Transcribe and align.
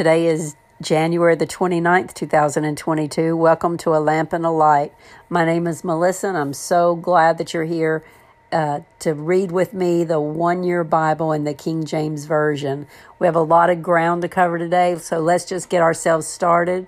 Today 0.00 0.28
is 0.28 0.56
January 0.80 1.36
the 1.36 1.46
29th, 1.46 2.14
2022. 2.14 3.36
Welcome 3.36 3.76
to 3.76 3.94
A 3.94 4.00
Lamp 4.00 4.32
and 4.32 4.46
a 4.46 4.50
Light. 4.50 4.94
My 5.28 5.44
name 5.44 5.66
is 5.66 5.84
Melissa, 5.84 6.28
and 6.28 6.38
I'm 6.38 6.54
so 6.54 6.96
glad 6.96 7.36
that 7.36 7.52
you're 7.52 7.64
here 7.64 8.02
uh, 8.50 8.80
to 9.00 9.12
read 9.12 9.52
with 9.52 9.74
me 9.74 10.04
the 10.04 10.18
one 10.18 10.64
year 10.64 10.84
Bible 10.84 11.32
in 11.32 11.44
the 11.44 11.52
King 11.52 11.84
James 11.84 12.24
Version. 12.24 12.86
We 13.18 13.26
have 13.26 13.36
a 13.36 13.42
lot 13.42 13.68
of 13.68 13.82
ground 13.82 14.22
to 14.22 14.28
cover 14.30 14.58
today, 14.58 14.96
so 14.96 15.18
let's 15.18 15.44
just 15.44 15.68
get 15.68 15.82
ourselves 15.82 16.26
started. 16.26 16.86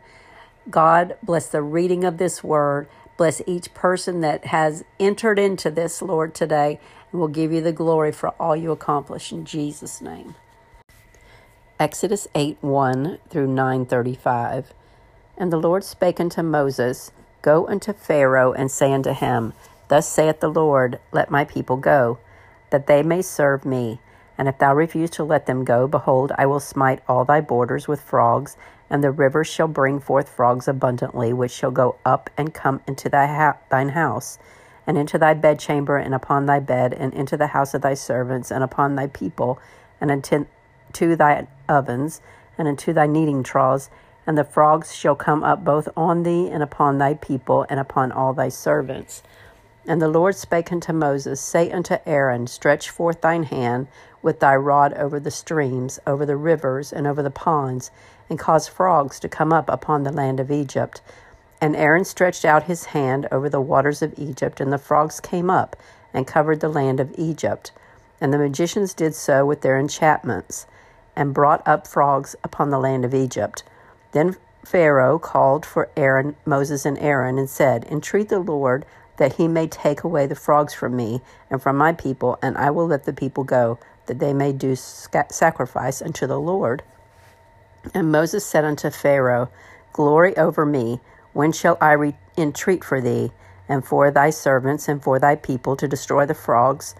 God 0.70 1.18
bless 1.22 1.48
the 1.48 1.60
reading 1.60 2.04
of 2.04 2.16
this 2.16 2.42
word. 2.42 2.88
Bless 3.18 3.42
each 3.46 3.74
person 3.74 4.22
that 4.22 4.46
has 4.46 4.84
entered 4.98 5.38
into 5.38 5.70
this, 5.70 6.00
Lord, 6.00 6.34
today, 6.34 6.80
and 7.10 7.20
we'll 7.20 7.28
give 7.28 7.52
you 7.52 7.60
the 7.60 7.72
glory 7.72 8.10
for 8.10 8.30
all 8.40 8.56
you 8.56 8.70
accomplish 8.70 9.32
in 9.32 9.44
Jesus' 9.44 10.00
name. 10.00 10.34
Exodus 11.82 12.28
8 12.36 12.58
1 12.60 13.18
through 13.28 13.48
9:35. 13.48 14.66
And 15.36 15.52
the 15.52 15.56
Lord 15.56 15.82
spake 15.82 16.20
unto 16.20 16.40
Moses, 16.40 17.10
Go 17.42 17.66
unto 17.66 17.92
Pharaoh 17.92 18.52
and 18.52 18.70
say 18.70 18.92
unto 18.92 19.12
him, 19.12 19.52
Thus 19.88 20.06
saith 20.06 20.38
the 20.38 20.48
Lord, 20.48 21.00
Let 21.10 21.28
my 21.28 21.44
people 21.44 21.76
go, 21.76 22.18
that 22.70 22.86
they 22.86 23.02
may 23.02 23.20
serve 23.20 23.64
me. 23.64 23.98
And 24.38 24.46
if 24.46 24.58
thou 24.58 24.72
refuse 24.72 25.10
to 25.10 25.24
let 25.24 25.46
them 25.46 25.64
go, 25.64 25.88
behold, 25.88 26.30
I 26.38 26.46
will 26.46 26.60
smite 26.60 27.02
all 27.08 27.24
thy 27.24 27.40
borders 27.40 27.88
with 27.88 28.00
frogs, 28.00 28.56
and 28.88 29.02
the 29.02 29.10
rivers 29.10 29.48
shall 29.48 29.66
bring 29.66 29.98
forth 29.98 30.28
frogs 30.28 30.68
abundantly, 30.68 31.32
which 31.32 31.50
shall 31.50 31.72
go 31.72 31.96
up 32.04 32.30
and 32.36 32.54
come 32.54 32.80
into 32.86 33.08
thy 33.08 33.26
ha- 33.26 33.56
thine 33.70 33.88
house, 33.88 34.38
and 34.86 34.96
into 34.96 35.18
thy 35.18 35.34
bedchamber, 35.34 35.96
and 35.96 36.14
upon 36.14 36.46
thy 36.46 36.60
bed, 36.60 36.94
and 36.94 37.12
into 37.12 37.36
the 37.36 37.48
house 37.48 37.74
of 37.74 37.82
thy 37.82 37.94
servants, 37.94 38.52
and 38.52 38.62
upon 38.62 38.94
thy 38.94 39.08
people, 39.08 39.58
and 40.00 40.12
into 40.12 40.46
to 40.94 41.16
thy 41.16 41.46
ovens, 41.68 42.20
and 42.58 42.68
into 42.68 42.92
thy 42.92 43.06
kneading 43.06 43.42
troughs, 43.42 43.90
and 44.26 44.38
the 44.38 44.44
frogs 44.44 44.94
shall 44.94 45.16
come 45.16 45.42
up 45.42 45.64
both 45.64 45.88
on 45.96 46.22
thee 46.22 46.48
and 46.48 46.62
upon 46.62 46.98
thy 46.98 47.14
people 47.14 47.66
and 47.68 47.80
upon 47.80 48.12
all 48.12 48.32
thy 48.32 48.48
servants. 48.48 49.22
And 49.86 50.00
the 50.00 50.08
Lord 50.08 50.36
spake 50.36 50.70
unto 50.70 50.92
Moses, 50.92 51.40
Say 51.40 51.72
unto 51.72 51.98
Aaron, 52.06 52.46
Stretch 52.46 52.88
forth 52.88 53.20
thine 53.20 53.44
hand 53.44 53.88
with 54.22 54.38
thy 54.38 54.54
rod 54.54 54.92
over 54.94 55.18
the 55.18 55.30
streams, 55.30 55.98
over 56.06 56.24
the 56.24 56.36
rivers, 56.36 56.92
and 56.92 57.06
over 57.06 57.22
the 57.22 57.30
ponds, 57.30 57.90
and 58.30 58.38
cause 58.38 58.68
frogs 58.68 59.18
to 59.20 59.28
come 59.28 59.52
up 59.52 59.68
upon 59.68 60.04
the 60.04 60.12
land 60.12 60.38
of 60.38 60.52
Egypt. 60.52 61.00
And 61.60 61.74
Aaron 61.74 62.04
stretched 62.04 62.44
out 62.44 62.64
his 62.64 62.86
hand 62.86 63.26
over 63.32 63.48
the 63.48 63.60
waters 63.60 64.02
of 64.02 64.16
Egypt, 64.16 64.60
and 64.60 64.72
the 64.72 64.78
frogs 64.78 65.18
came 65.18 65.50
up 65.50 65.74
and 66.14 66.26
covered 66.26 66.60
the 66.60 66.68
land 66.68 67.00
of 67.00 67.12
Egypt. 67.18 67.72
And 68.20 68.32
the 68.32 68.38
magicians 68.38 68.94
did 68.94 69.16
so 69.16 69.44
with 69.44 69.62
their 69.62 69.78
enchantments 69.78 70.66
and 71.16 71.34
brought 71.34 71.66
up 71.66 71.86
frogs 71.86 72.36
upon 72.42 72.70
the 72.70 72.78
land 72.78 73.04
of 73.04 73.14
Egypt. 73.14 73.64
Then 74.12 74.36
Pharaoh 74.64 75.18
called 75.18 75.66
for 75.66 75.90
Aaron, 75.96 76.36
Moses 76.44 76.84
and 76.84 76.98
Aaron, 76.98 77.38
and 77.38 77.50
said, 77.50 77.84
Entreat 77.90 78.28
the 78.28 78.38
Lord 78.38 78.86
that 79.16 79.34
he 79.34 79.48
may 79.48 79.66
take 79.66 80.04
away 80.04 80.26
the 80.26 80.34
frogs 80.34 80.74
from 80.74 80.96
me 80.96 81.20
and 81.50 81.62
from 81.62 81.76
my 81.76 81.92
people, 81.92 82.38
and 82.42 82.56
I 82.56 82.70
will 82.70 82.86
let 82.86 83.04
the 83.04 83.12
people 83.12 83.44
go, 83.44 83.78
that 84.06 84.18
they 84.18 84.32
may 84.32 84.52
do 84.52 84.74
sacrifice 84.74 86.02
unto 86.02 86.26
the 86.26 86.40
Lord. 86.40 86.82
And 87.94 88.10
Moses 88.12 88.46
said 88.46 88.64
unto 88.64 88.90
Pharaoh, 88.90 89.50
Glory 89.92 90.36
over 90.36 90.64
me, 90.64 91.00
when 91.32 91.52
shall 91.52 91.76
I 91.80 91.92
re- 91.92 92.16
entreat 92.36 92.84
for 92.84 93.00
thee, 93.00 93.32
and 93.68 93.84
for 93.84 94.10
thy 94.10 94.30
servants, 94.30 94.88
and 94.88 95.02
for 95.02 95.18
thy 95.18 95.36
people, 95.36 95.76
to 95.76 95.88
destroy 95.88 96.26
the 96.26 96.34
frogs? 96.34 96.94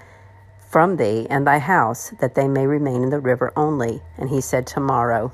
From 0.73 0.97
thee 0.97 1.27
and 1.29 1.47
thy 1.47 1.59
house, 1.59 2.15
that 2.19 2.35
they 2.35 2.49
may 2.49 2.67
remain 2.67 3.03
in 3.03 3.11
the 3.11 3.21
river 3.21 3.53
only. 3.55 4.01
And 4.17 4.31
he 4.31 4.41
said, 4.41 4.67
Tomorrow. 4.67 5.31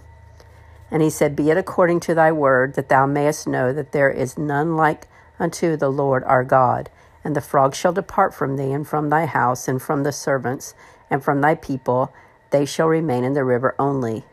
And 0.90 1.00
he 1.00 1.10
said, 1.10 1.36
Be 1.36 1.50
it 1.50 1.56
according 1.56 2.00
to 2.00 2.14
thy 2.14 2.32
word, 2.32 2.74
that 2.74 2.88
thou 2.88 3.06
mayest 3.06 3.46
know 3.46 3.72
that 3.72 3.92
there 3.92 4.10
is 4.10 4.36
none 4.36 4.76
like 4.76 5.06
unto 5.38 5.76
the 5.76 5.90
Lord 5.90 6.24
our 6.24 6.42
God. 6.42 6.90
And 7.22 7.36
the 7.36 7.40
frogs 7.40 7.78
shall 7.78 7.92
depart 7.92 8.34
from 8.34 8.56
thee, 8.56 8.72
and 8.72 8.86
from 8.86 9.10
thy 9.10 9.26
house, 9.26 9.68
and 9.68 9.80
from 9.80 10.02
the 10.02 10.10
servants, 10.10 10.74
and 11.08 11.22
from 11.22 11.40
thy 11.40 11.54
people. 11.54 12.12
They 12.50 12.64
shall 12.64 12.88
remain 12.88 13.22
in 13.22 13.34
the 13.34 13.44
river 13.44 13.76
only. 13.78 14.24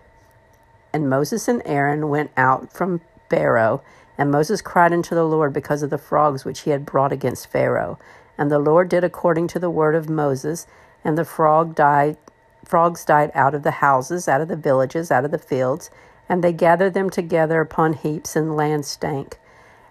And 0.91 1.07
Moses 1.07 1.47
and 1.47 1.61
Aaron 1.65 2.09
went 2.09 2.31
out 2.35 2.73
from 2.73 3.01
Pharaoh, 3.29 3.83
and 4.17 4.31
Moses 4.31 4.61
cried 4.61 4.91
unto 4.93 5.13
the 5.13 5.25
Lord 5.25 5.53
because 5.53 5.83
of 5.83 5.91
the 5.91 5.99
frogs 5.99 6.45
which 6.45 6.61
he 6.61 6.71
had 6.71 6.85
brought 6.85 7.11
against 7.11 7.51
Pharaoh. 7.51 7.99
And 8.39 8.49
the 8.49 8.59
Lord 8.59 8.89
did 8.89 9.03
according 9.03 9.47
to 9.49 9.59
the 9.59 9.69
word 9.69 9.93
of 9.93 10.09
Moses, 10.09 10.65
and 11.05 11.17
the 11.17 11.23
frog 11.23 11.75
died 11.75 12.17
frogs 12.65 13.05
died 13.05 13.31
out 13.35 13.53
of 13.53 13.63
the 13.63 13.71
houses, 13.71 14.27
out 14.27 14.41
of 14.41 14.47
the 14.47 14.55
villages, 14.55 15.11
out 15.11 15.23
of 15.23 15.31
the 15.31 15.37
fields, 15.37 15.91
and 16.27 16.43
they 16.43 16.51
gathered 16.51 16.95
them 16.95 17.09
together 17.09 17.61
upon 17.61 17.93
heaps, 17.93 18.35
and 18.35 18.49
the 18.49 18.53
land 18.53 18.83
stank. 18.85 19.37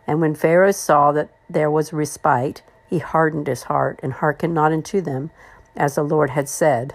And 0.07 0.21
when 0.21 0.35
Pharaoh 0.35 0.73
saw 0.73 1.13
that 1.13 1.31
there 1.49 1.71
was 1.71 1.93
respite, 1.93 2.63
he 2.89 2.99
hardened 2.99 3.47
his 3.47 3.65
heart, 3.65 4.01
and 4.03 4.15
hearkened 4.15 4.55
not 4.55 4.73
unto 4.73 5.01
them, 5.01 5.31
as 5.77 5.95
the 5.95 6.03
Lord 6.03 6.31
had 6.31 6.49
said. 6.49 6.95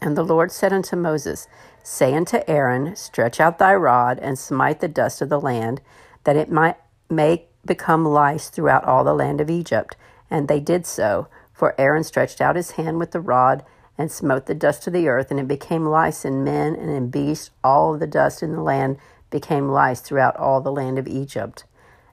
And 0.00 0.16
the 0.16 0.22
Lord 0.22 0.52
said 0.52 0.72
unto 0.72 0.96
Moses, 0.96 1.48
Say 1.82 2.14
unto 2.14 2.40
Aaron, 2.46 2.94
Stretch 2.94 3.40
out 3.40 3.58
thy 3.58 3.74
rod, 3.74 4.18
and 4.18 4.38
smite 4.38 4.80
the 4.80 4.88
dust 4.88 5.22
of 5.22 5.30
the 5.30 5.40
land, 5.40 5.80
that 6.24 6.36
it 6.36 6.50
might 6.50 6.76
may 7.08 7.46
become 7.64 8.04
lice 8.04 8.48
throughout 8.48 8.84
all 8.84 9.02
the 9.02 9.14
land 9.14 9.40
of 9.40 9.50
Egypt. 9.50 9.96
And 10.30 10.46
they 10.46 10.60
did 10.60 10.86
so. 10.86 11.26
For 11.60 11.74
Aaron 11.76 12.04
stretched 12.04 12.40
out 12.40 12.56
his 12.56 12.70
hand 12.70 12.98
with 12.98 13.10
the 13.10 13.20
rod 13.20 13.66
and 13.98 14.10
smote 14.10 14.46
the 14.46 14.54
dust 14.54 14.86
of 14.86 14.94
the 14.94 15.08
earth, 15.08 15.30
and 15.30 15.38
it 15.38 15.46
became 15.46 15.84
lice 15.84 16.24
in 16.24 16.42
men 16.42 16.74
and 16.74 16.88
in 16.88 17.10
beasts. 17.10 17.50
All 17.62 17.98
the 17.98 18.06
dust 18.06 18.42
in 18.42 18.54
the 18.54 18.62
land 18.62 18.96
became 19.28 19.68
lice 19.68 20.00
throughout 20.00 20.34
all 20.36 20.62
the 20.62 20.72
land 20.72 20.98
of 20.98 21.06
Egypt. 21.06 21.64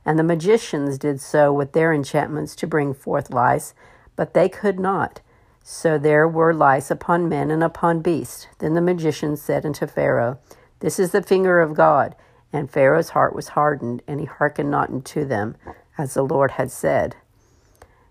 And 0.03 0.19
the 0.19 0.23
magicians 0.23 0.97
did 0.97 1.21
so 1.21 1.53
with 1.53 1.71
their 1.71 1.93
enchantments 1.93 2.57
to 2.57 2.67
bring 2.67 2.93
forth 2.93 3.29
lice, 3.29 3.73
but 4.17 4.33
they 4.33 4.49
could 4.49 4.81
not. 4.81 5.21
So 5.63 5.97
there 5.97 6.27
were 6.27 6.53
lice 6.53 6.91
upon 6.91 7.29
men 7.29 7.49
and 7.49 7.63
upon 7.63 8.01
beasts. 8.01 8.47
Then 8.59 8.73
the 8.73 8.81
magicians 8.81 9.41
said 9.41 9.65
unto 9.65 9.87
Pharaoh, 9.87 10.39
This 10.81 10.99
is 10.99 11.11
the 11.11 11.23
finger 11.23 11.61
of 11.61 11.73
God. 11.73 12.17
And 12.51 12.69
Pharaoh's 12.69 13.11
heart 13.11 13.33
was 13.33 13.47
hardened, 13.55 14.01
and 14.09 14.19
he 14.19 14.25
hearkened 14.25 14.71
not 14.71 14.89
unto 14.89 15.23
them, 15.23 15.55
as 15.97 16.15
the 16.15 16.23
Lord 16.23 16.51
had 16.51 16.69
said. 16.69 17.15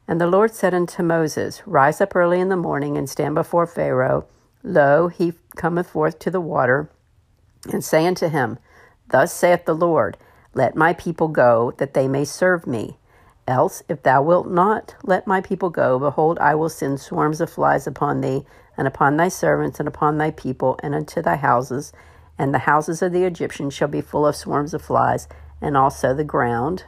And 0.08 0.20
the 0.20 0.26
Lord 0.26 0.54
said 0.54 0.72
unto 0.72 1.02
Moses, 1.02 1.62
Rise 1.66 2.00
up 2.00 2.14
early 2.14 2.40
in 2.40 2.48
the 2.48 2.56
morning 2.56 2.96
and 2.96 3.10
stand 3.10 3.34
before 3.34 3.66
Pharaoh. 3.66 4.26
Lo, 4.62 5.08
he 5.08 5.34
cometh 5.56 5.90
forth 5.90 6.18
to 6.20 6.30
the 6.30 6.40
water, 6.40 6.88
and 7.72 7.84
say 7.84 8.06
unto 8.06 8.28
him, 8.28 8.58
Thus 9.08 9.32
saith 9.32 9.64
the 9.64 9.74
Lord, 9.74 10.16
Let 10.54 10.76
my 10.76 10.92
people 10.92 11.28
go, 11.28 11.72
that 11.78 11.94
they 11.94 12.08
may 12.08 12.24
serve 12.24 12.66
me. 12.66 12.98
Else, 13.48 13.82
if 13.88 14.02
thou 14.02 14.22
wilt 14.22 14.48
not 14.48 14.96
let 15.04 15.26
my 15.26 15.40
people 15.40 15.70
go, 15.70 15.98
behold, 15.98 16.38
I 16.40 16.56
will 16.56 16.68
send 16.68 17.00
swarms 17.00 17.40
of 17.40 17.50
flies 17.50 17.86
upon 17.86 18.20
thee, 18.20 18.44
and 18.76 18.88
upon 18.88 19.16
thy 19.16 19.28
servants, 19.28 19.78
and 19.78 19.88
upon 19.88 20.18
thy 20.18 20.32
people, 20.32 20.78
and 20.82 20.94
unto 20.94 21.22
thy 21.22 21.36
houses. 21.36 21.92
And 22.38 22.52
the 22.52 22.60
houses 22.60 23.02
of 23.02 23.12
the 23.12 23.24
Egyptians 23.24 23.72
shall 23.72 23.88
be 23.88 24.00
full 24.00 24.26
of 24.26 24.36
swarms 24.36 24.74
of 24.74 24.82
flies, 24.82 25.28
and 25.60 25.76
also 25.76 26.12
the 26.12 26.24
ground 26.24 26.84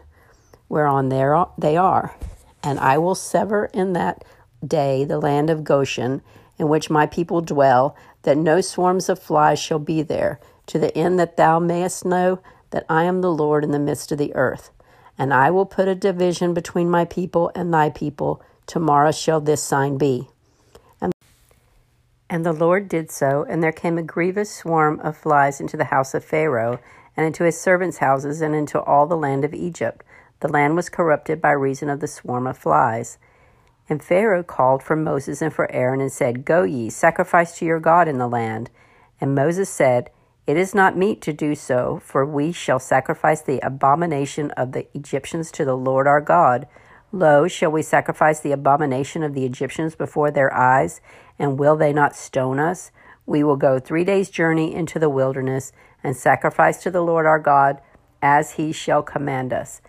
whereon 0.68 1.08
they 1.08 1.76
are. 1.76 2.14
And 2.62 2.78
I 2.78 2.98
will 2.98 3.14
sever 3.14 3.70
in 3.72 3.92
that 3.92 4.24
day 4.66 5.04
the 5.04 5.18
land 5.18 5.50
of 5.50 5.64
Goshen, 5.64 6.22
in 6.58 6.68
which 6.68 6.90
my 6.90 7.06
people 7.06 7.40
dwell, 7.40 7.96
that 8.22 8.36
no 8.36 8.60
swarms 8.60 9.08
of 9.08 9.18
flies 9.18 9.58
shall 9.58 9.78
be 9.78 10.02
there, 10.02 10.40
to 10.66 10.78
the 10.78 10.96
end 10.96 11.18
that 11.18 11.36
thou 11.36 11.58
mayest 11.58 12.04
know 12.04 12.40
that 12.70 12.84
I 12.88 13.04
am 13.04 13.20
the 13.20 13.32
Lord 13.32 13.64
in 13.64 13.70
the 13.70 13.78
midst 13.78 14.12
of 14.12 14.18
the 14.18 14.34
earth. 14.34 14.70
And 15.16 15.32
I 15.32 15.50
will 15.50 15.66
put 15.66 15.88
a 15.88 15.94
division 15.94 16.52
between 16.54 16.90
my 16.90 17.04
people 17.04 17.50
and 17.54 17.72
thy 17.72 17.90
people. 17.90 18.42
Tomorrow 18.66 19.12
shall 19.12 19.40
this 19.40 19.62
sign 19.62 19.96
be. 19.96 20.28
And, 21.00 21.12
and 22.28 22.44
the 22.44 22.52
Lord 22.52 22.88
did 22.88 23.10
so, 23.10 23.46
and 23.48 23.62
there 23.62 23.72
came 23.72 23.98
a 23.98 24.02
grievous 24.02 24.54
swarm 24.54 25.00
of 25.00 25.16
flies 25.16 25.60
into 25.60 25.76
the 25.76 25.86
house 25.86 26.12
of 26.12 26.24
Pharaoh, 26.24 26.78
and 27.16 27.26
into 27.26 27.44
his 27.44 27.60
servants' 27.60 27.98
houses, 27.98 28.40
and 28.40 28.54
into 28.54 28.80
all 28.80 29.06
the 29.06 29.16
land 29.16 29.44
of 29.44 29.54
Egypt 29.54 30.04
the 30.40 30.48
land 30.48 30.76
was 30.76 30.88
corrupted 30.88 31.40
by 31.40 31.50
reason 31.52 31.88
of 31.90 32.00
the 32.00 32.06
swarm 32.06 32.46
of 32.46 32.56
flies. 32.58 33.18
And 33.88 34.02
Pharaoh 34.02 34.42
called 34.42 34.82
for 34.82 34.96
Moses 34.96 35.40
and 35.40 35.52
for 35.52 35.70
Aaron 35.72 36.00
and 36.00 36.12
said, 36.12 36.44
Go 36.44 36.62
ye, 36.62 36.90
sacrifice 36.90 37.58
to 37.58 37.64
your 37.64 37.80
God 37.80 38.06
in 38.06 38.18
the 38.18 38.28
land. 38.28 38.70
And 39.20 39.34
Moses 39.34 39.68
said, 39.68 40.10
It 40.46 40.56
is 40.56 40.74
not 40.74 40.96
meet 40.96 41.22
to 41.22 41.32
do 41.32 41.54
so, 41.54 42.00
for 42.04 42.24
we 42.24 42.52
shall 42.52 42.78
sacrifice 42.78 43.40
the 43.40 43.60
abomination 43.60 44.50
of 44.52 44.72
the 44.72 44.86
Egyptians 44.94 45.50
to 45.52 45.64
the 45.64 45.76
Lord 45.76 46.06
our 46.06 46.20
God. 46.20 46.66
Lo, 47.10 47.48
shall 47.48 47.70
we 47.70 47.82
sacrifice 47.82 48.40
the 48.40 48.52
abomination 48.52 49.22
of 49.22 49.32
the 49.32 49.46
Egyptians 49.46 49.94
before 49.94 50.30
their 50.30 50.52
eyes? 50.54 51.00
And 51.38 51.58
will 51.58 51.76
they 51.76 51.92
not 51.92 52.14
stone 52.14 52.58
us? 52.58 52.90
We 53.24 53.42
will 53.42 53.56
go 53.56 53.78
three 53.78 54.04
days' 54.04 54.30
journey 54.30 54.74
into 54.74 54.98
the 54.98 55.08
wilderness 55.08 55.72
and 56.04 56.16
sacrifice 56.16 56.82
to 56.82 56.90
the 56.90 57.02
Lord 57.02 57.24
our 57.24 57.38
God 57.38 57.80
as 58.20 58.52
he 58.52 58.72
shall 58.72 59.02
command 59.02 59.52
us. 59.52 59.80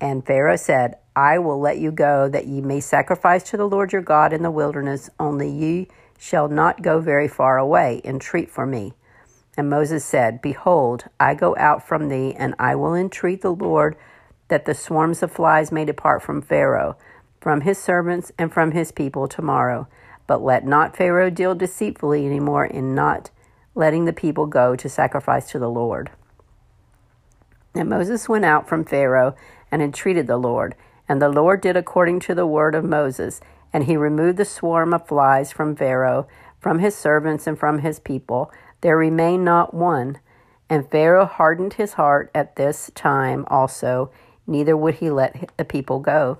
And 0.00 0.26
Pharaoh 0.26 0.56
said, 0.56 0.96
I 1.14 1.38
will 1.38 1.60
let 1.60 1.78
you 1.78 1.92
go, 1.92 2.28
that 2.28 2.46
ye 2.46 2.60
may 2.60 2.80
sacrifice 2.80 3.42
to 3.44 3.56
the 3.56 3.68
Lord 3.68 3.92
your 3.92 4.02
God 4.02 4.32
in 4.32 4.42
the 4.42 4.50
wilderness, 4.50 5.10
only 5.18 5.50
ye 5.50 5.88
shall 6.18 6.48
not 6.48 6.82
go 6.82 7.00
very 7.00 7.28
far 7.28 7.58
away. 7.58 8.00
Entreat 8.04 8.50
for 8.50 8.66
me. 8.66 8.94
And 9.56 9.68
Moses 9.68 10.04
said, 10.04 10.40
Behold, 10.40 11.04
I 11.18 11.34
go 11.34 11.54
out 11.58 11.86
from 11.86 12.08
thee, 12.08 12.34
and 12.34 12.54
I 12.58 12.74
will 12.76 12.94
entreat 12.94 13.42
the 13.42 13.52
Lord 13.52 13.96
that 14.48 14.64
the 14.64 14.74
swarms 14.74 15.22
of 15.22 15.32
flies 15.32 15.70
may 15.70 15.84
depart 15.84 16.22
from 16.22 16.40
Pharaoh, 16.40 16.96
from 17.40 17.62
his 17.62 17.78
servants, 17.78 18.32
and 18.38 18.52
from 18.52 18.72
his 18.72 18.92
people 18.92 19.28
tomorrow. 19.28 19.86
But 20.26 20.42
let 20.42 20.64
not 20.64 20.96
Pharaoh 20.96 21.30
deal 21.30 21.54
deceitfully 21.54 22.24
any 22.24 22.40
more 22.40 22.64
in 22.64 22.94
not 22.94 23.30
letting 23.74 24.04
the 24.04 24.12
people 24.12 24.46
go 24.46 24.76
to 24.76 24.88
sacrifice 24.88 25.50
to 25.50 25.58
the 25.58 25.70
Lord. 25.70 26.10
And 27.74 27.88
Moses 27.88 28.28
went 28.28 28.44
out 28.44 28.68
from 28.68 28.84
Pharaoh 28.84 29.34
and 29.70 29.82
entreated 29.82 30.26
the 30.26 30.36
Lord. 30.36 30.74
And 31.08 31.20
the 31.20 31.28
Lord 31.28 31.60
did 31.60 31.76
according 31.76 32.20
to 32.20 32.34
the 32.34 32.46
word 32.46 32.74
of 32.74 32.84
Moses. 32.84 33.40
And 33.72 33.84
he 33.84 33.96
removed 33.96 34.36
the 34.36 34.44
swarm 34.44 34.92
of 34.92 35.06
flies 35.06 35.52
from 35.52 35.76
Pharaoh, 35.76 36.26
from 36.58 36.80
his 36.80 36.96
servants, 36.96 37.46
and 37.46 37.58
from 37.58 37.80
his 37.80 37.98
people. 38.00 38.50
There 38.80 38.96
remained 38.96 39.44
not 39.44 39.74
one. 39.74 40.18
And 40.68 40.88
Pharaoh 40.88 41.26
hardened 41.26 41.74
his 41.74 41.94
heart 41.94 42.30
at 42.34 42.56
this 42.56 42.90
time 42.94 43.44
also, 43.48 44.10
neither 44.46 44.76
would 44.76 44.96
he 44.96 45.10
let 45.10 45.50
the 45.56 45.64
people 45.64 45.98
go. 45.98 46.38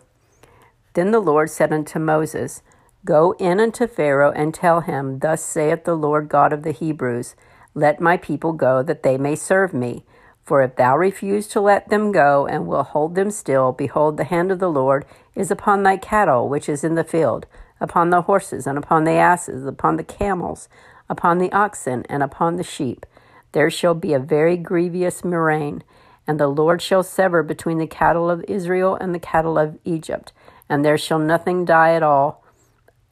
Then 0.95 1.11
the 1.11 1.21
Lord 1.21 1.51
said 1.51 1.73
unto 1.73 1.99
Moses, 1.99 2.63
Go 3.05 3.35
in 3.39 3.61
unto 3.61 3.87
Pharaoh 3.87 4.33
and 4.33 4.53
tell 4.53 4.81
him, 4.81 5.21
Thus 5.21 5.43
saith 5.43 5.85
the 5.85 5.97
Lord 5.97 6.29
God 6.29 6.53
of 6.53 6.63
the 6.63 6.73
Hebrews, 6.73 7.35
Let 7.75 8.01
my 8.01 8.17
people 8.17 8.53
go, 8.53 8.83
that 8.83 9.03
they 9.03 9.17
may 9.17 9.35
serve 9.37 9.73
me. 9.73 10.05
For 10.51 10.63
if 10.63 10.75
thou 10.75 10.97
refuse 10.97 11.47
to 11.47 11.61
let 11.61 11.91
them 11.91 12.11
go, 12.11 12.45
and 12.45 12.67
will 12.67 12.83
hold 12.83 13.15
them 13.15 13.31
still, 13.31 13.71
behold, 13.71 14.17
the 14.17 14.25
hand 14.25 14.51
of 14.51 14.59
the 14.59 14.69
Lord 14.69 15.07
is 15.37 15.49
upon 15.49 15.85
thy 15.85 15.97
cattle 15.97 16.49
which 16.49 16.69
is 16.69 16.83
in 16.83 16.97
the 16.97 17.05
field, 17.05 17.47
upon 17.81 18.11
the 18.11 18.23
horses, 18.23 18.67
and 18.67 18.77
upon 18.77 19.05
the 19.05 19.13
asses, 19.13 19.65
upon 19.65 19.95
the 19.95 20.03
camels, 20.03 20.69
upon 21.09 21.39
the 21.39 21.53
oxen, 21.53 22.05
and 22.09 22.25
upon 22.25 22.57
the 22.57 22.65
sheep. 22.65 23.07
There 23.53 23.71
shall 23.71 23.95
be 23.95 24.13
a 24.13 24.19
very 24.19 24.57
grievous 24.57 25.23
murrain, 25.23 25.85
and 26.27 26.41
the 26.41 26.49
Lord 26.49 26.83
shall 26.83 27.05
sever 27.05 27.45
between 27.45 27.79
the 27.79 27.87
cattle 27.87 28.29
of 28.29 28.45
Israel 28.49 28.97
and 28.97 29.15
the 29.15 29.21
cattle 29.21 29.57
of 29.57 29.79
Egypt, 29.85 30.33
and 30.69 30.85
there 30.85 30.99
shall 30.99 31.21
nothing 31.21 31.65
die 31.65 31.95
at 31.95 32.03
all 32.03 32.45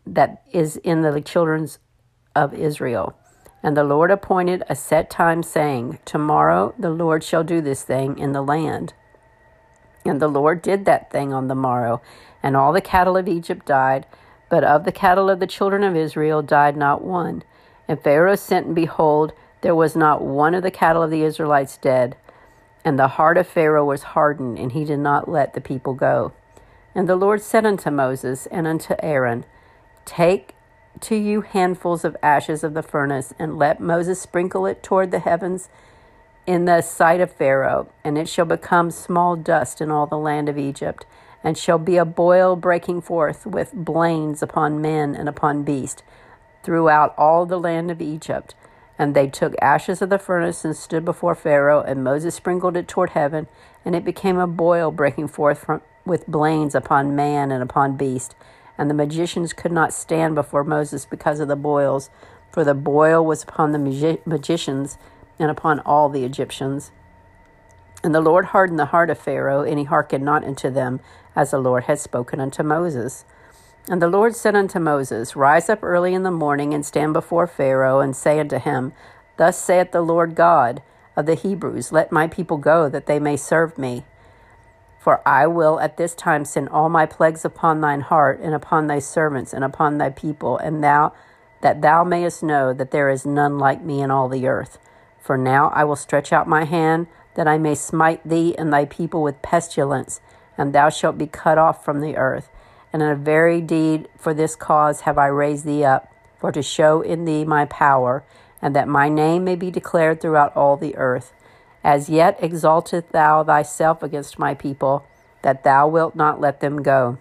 that 0.05 0.43
is 0.53 0.77
in 0.79 1.03
the 1.03 1.21
children 1.21 1.69
of 2.35 2.53
Israel. 2.53 3.17
And 3.63 3.77
the 3.77 3.85
Lord 3.85 4.11
appointed 4.11 4.63
a 4.69 4.77
set 4.77 5.11
time, 5.11 5.43
saying, 5.43 5.99
Tomorrow 6.05 6.75
the 6.79 6.91
Lord 6.91 7.25
shall 7.25 7.45
do 7.45 7.61
this 7.61 7.83
thing 7.83 8.19
in 8.19 8.33
the 8.33 8.43
land. 8.43 8.95
And 10.05 10.21
the 10.21 10.29
Lord 10.29 10.63
did 10.63 10.85
that 10.85 11.11
thing 11.11 11.33
on 11.33 11.49
the 11.49 11.55
morrow, 11.55 12.01
and 12.43 12.57
all 12.57 12.73
the 12.73 12.81
cattle 12.81 13.17
of 13.17 13.29
Egypt 13.29 13.67
died, 13.67 14.07
but 14.49 14.65
of 14.65 14.85
the 14.85 14.93
cattle 14.93 15.29
of 15.29 15.41
the 15.41 15.47
children 15.47 15.83
of 15.83 15.97
Israel 15.97 16.41
died 16.41 16.77
not 16.77 17.03
one. 17.03 17.43
And 17.89 18.01
Pharaoh 18.01 18.37
sent, 18.37 18.67
and 18.67 18.75
behold, 18.75 19.33
there 19.61 19.75
was 19.75 19.97
not 19.97 20.23
one 20.23 20.55
of 20.55 20.63
the 20.63 20.71
cattle 20.71 21.03
of 21.03 21.11
the 21.11 21.23
Israelites 21.23 21.77
dead. 21.77 22.17
And 22.85 22.99
the 22.99 23.09
heart 23.09 23.37
of 23.37 23.47
Pharaoh 23.47 23.85
was 23.85 24.15
hardened, 24.15 24.59
and 24.59 24.73
he 24.73 24.85
did 24.85 25.01
not 25.01 25.29
let 25.29 25.55
the 25.55 25.61
people 25.61 25.95
go. 25.95 26.33
And 26.95 27.09
the 27.09 27.17
Lord 27.17 27.43
said 27.43 27.67
unto 27.67 27.91
Moses 27.91 28.47
and 28.47 28.67
unto 28.67 28.95
Aaron, 29.01 29.45
Take 30.05 30.55
to 31.03 31.17
you 31.17 31.41
handfuls 31.41 32.05
of 32.05 32.17
ashes 32.23 32.65
of 32.65 32.75
the 32.75 32.83
furnace, 32.83 33.33
and 33.39 33.59
let 33.59 33.81
Moses 33.81 34.21
sprinkle 34.21 34.67
it 34.67 34.83
toward 34.83 35.11
the 35.11 35.19
heavens 35.19 35.69
in 36.47 36.65
the 36.65 36.81
sight 36.81 37.21
of 37.21 37.33
Pharaoh, 37.33 37.91
and 38.03 38.17
it 38.17 38.29
shall 38.29 38.47
become 38.47 38.91
small 38.91 39.37
dust 39.37 39.81
in 39.81 39.91
all 39.91 40.07
the 40.07 40.17
land 40.17 40.49
of 40.49 40.57
Egypt, 40.57 41.05
and 41.45 41.59
shall 41.59 41.79
be 41.79 41.97
a 41.97 42.05
boil 42.05 42.57
breaking 42.57 43.01
forth 43.01 43.47
with 43.47 43.73
blains 43.73 44.43
upon 44.43 44.81
men 44.81 45.15
and 45.15 45.29
upon 45.29 45.63
beast 45.63 46.03
throughout 46.63 47.15
all 47.19 47.47
the 47.47 47.61
land 47.61 47.91
of 47.91 48.01
Egypt. 48.01 48.55
And 48.99 49.15
they 49.15 49.29
took 49.29 49.55
ashes 49.63 50.03
of 50.03 50.11
the 50.11 50.19
furnace 50.19 50.65
and 50.65 50.77
stood 50.77 51.05
before 51.05 51.35
Pharaoh, 51.35 51.83
and 51.83 52.03
Moses 52.03 52.35
sprinkled 52.35 52.77
it 52.77 52.89
toward 52.89 53.11
heaven, 53.11 53.47
and 53.85 53.95
it 53.95 54.05
became 54.05 54.39
a 54.39 54.47
boil 54.47 54.91
breaking 54.91 55.29
forth 55.29 55.59
from, 55.59 55.83
with 56.05 56.27
blains 56.27 56.75
upon 56.75 57.15
man 57.15 57.53
and 57.53 57.63
upon 57.63 57.97
beast 57.97 58.35
and 58.79 58.89
the 58.89 58.95
magicians 58.95 59.53
could 59.53 59.73
not 59.73 59.93
stand 59.93 60.37
before 60.37 60.65
Moses 60.65 61.05
because 61.05 61.41
of 61.41 61.49
the 61.49 61.57
boils, 61.57 62.09
for 62.53 62.65
the 62.65 62.75
boil 62.75 63.27
was 63.27 63.43
upon 63.43 63.73
the 63.73 63.79
magi- 63.79 64.23
magicians 64.25 64.97
and 65.39 65.51
upon 65.51 65.81
all 65.81 66.09
the 66.09 66.25
Egyptians. 66.25 66.93
And 68.03 68.15
the 68.15 68.21
Lord 68.21 68.47
hardened 68.47 68.79
the 68.79 68.87
heart 68.87 69.11
of 69.11 69.19
Pharaoh, 69.19 69.63
and 69.63 69.79
he 69.79 69.85
hearkened 69.85 70.25
not 70.25 70.45
unto 70.45 70.71
them, 70.71 71.01
as 71.35 71.51
the 71.51 71.59
Lord 71.59 71.85
had 71.85 71.99
spoken 71.99 72.41
unto 72.41 72.63
Moses. 72.63 73.25
And 73.89 74.01
the 74.01 74.09
Lord 74.09 74.37
said 74.37 74.55
unto 74.55 74.79
Moses, 74.79 75.35
Rise 75.35 75.69
up 75.69 75.83
early 75.83 76.15
in 76.15 76.23
the 76.23 76.31
morning, 76.31 76.73
and 76.73 76.87
stand 76.87 77.13
before 77.13 77.47
Pharaoh, 77.47 78.01
and 78.01 78.15
say 78.15 78.39
unto 78.39 78.59
him, 78.59 78.93
Thus 79.37 79.59
saith 79.59 79.91
the 79.91 80.01
Lord 80.01 80.37
God 80.37 80.83
of 81.17 81.27
the 81.27 81.35
Hebrews, 81.35 81.91
Let 81.91 82.13
my 82.13 82.29
people 82.29 82.57
go, 82.57 82.89
that 82.89 83.07
they 83.07 83.19
may 83.19 83.37
serve 83.37 83.77
me. 83.77 84.05
For 84.99 85.27
I 85.27 85.47
will 85.47 85.79
at 85.81 85.97
this 85.97 86.15
time 86.15 86.45
send 86.45 86.69
all 86.69 86.89
my 86.89 87.07
plagues 87.07 87.45
upon 87.45 87.81
thine 87.81 88.01
heart, 88.01 88.41
and 88.43 88.55
upon 88.55 88.87
thy 88.87 88.99
servants, 88.99 89.53
and 89.53 89.65
upon 89.65 89.99
thy 89.99 90.11
people, 90.11 90.59
and 90.59 90.83
thou 90.83 91.13
that 91.61 91.83
thou 91.83 92.05
mayest 92.05 92.43
know 92.43 92.73
that 92.73 92.91
there 92.91 93.11
is 93.11 93.27
none 93.27 93.59
like 93.59 93.83
me 93.83 94.01
in 94.01 94.11
all 94.11 94.29
the 94.29 94.47
earth. 94.47 94.79
For 95.19 95.37
now 95.37 95.71
I 95.75 95.85
will 95.85 95.97
stretch 95.97 96.33
out 96.33 96.49
my 96.49 96.65
hand, 96.65 97.07
that 97.35 97.49
I 97.49 97.59
may 97.59 97.75
smite 97.75 98.29
thee 98.29 98.55
and 98.57 98.73
thy 98.73 98.85
people 98.85 99.23
with 99.23 99.43
pestilence, 99.43 100.21
and 100.57 100.73
thou 100.73 100.89
shalt 100.89 101.19
be 101.19 101.27
cut 101.27 101.59
off 101.59 101.85
from 101.85 102.01
the 102.01 102.17
earth. 102.17 102.51
And 102.93 103.03
in 103.03 103.09
a 103.09 103.15
very 103.15 103.61
deed 103.61 104.09
for 104.17 104.33
this 104.33 104.57
cause 104.57 105.03
have 105.03 105.19
I 105.19 105.27
raised 105.27 105.65
thee 105.65 105.85
up, 105.85 106.13
for 106.39 106.51
to 106.53 106.63
show 106.63 107.01
in 107.01 107.25
thee 107.25 107.45
my 107.45 107.65
power, 107.67 108.25
and 108.61 108.75
that 108.75 108.89
my 108.89 109.09
name 109.09 109.45
may 109.45 109.55
be 109.55 109.71
declared 109.71 110.21
throughout 110.21 110.57
all 110.57 110.77
the 110.77 110.97
earth. 110.97 111.33
As 111.89 112.11
yet 112.11 112.37
exalteth 112.43 113.13
thou 113.13 113.43
thyself 113.43 114.03
against 114.03 114.39
my 114.39 114.53
people, 114.53 115.07
that 115.41 115.65
thou 115.65 115.89
wilt 115.89 116.15
not 116.15 116.39
let 116.39 116.61
them 116.61 116.83
go. 116.83 117.17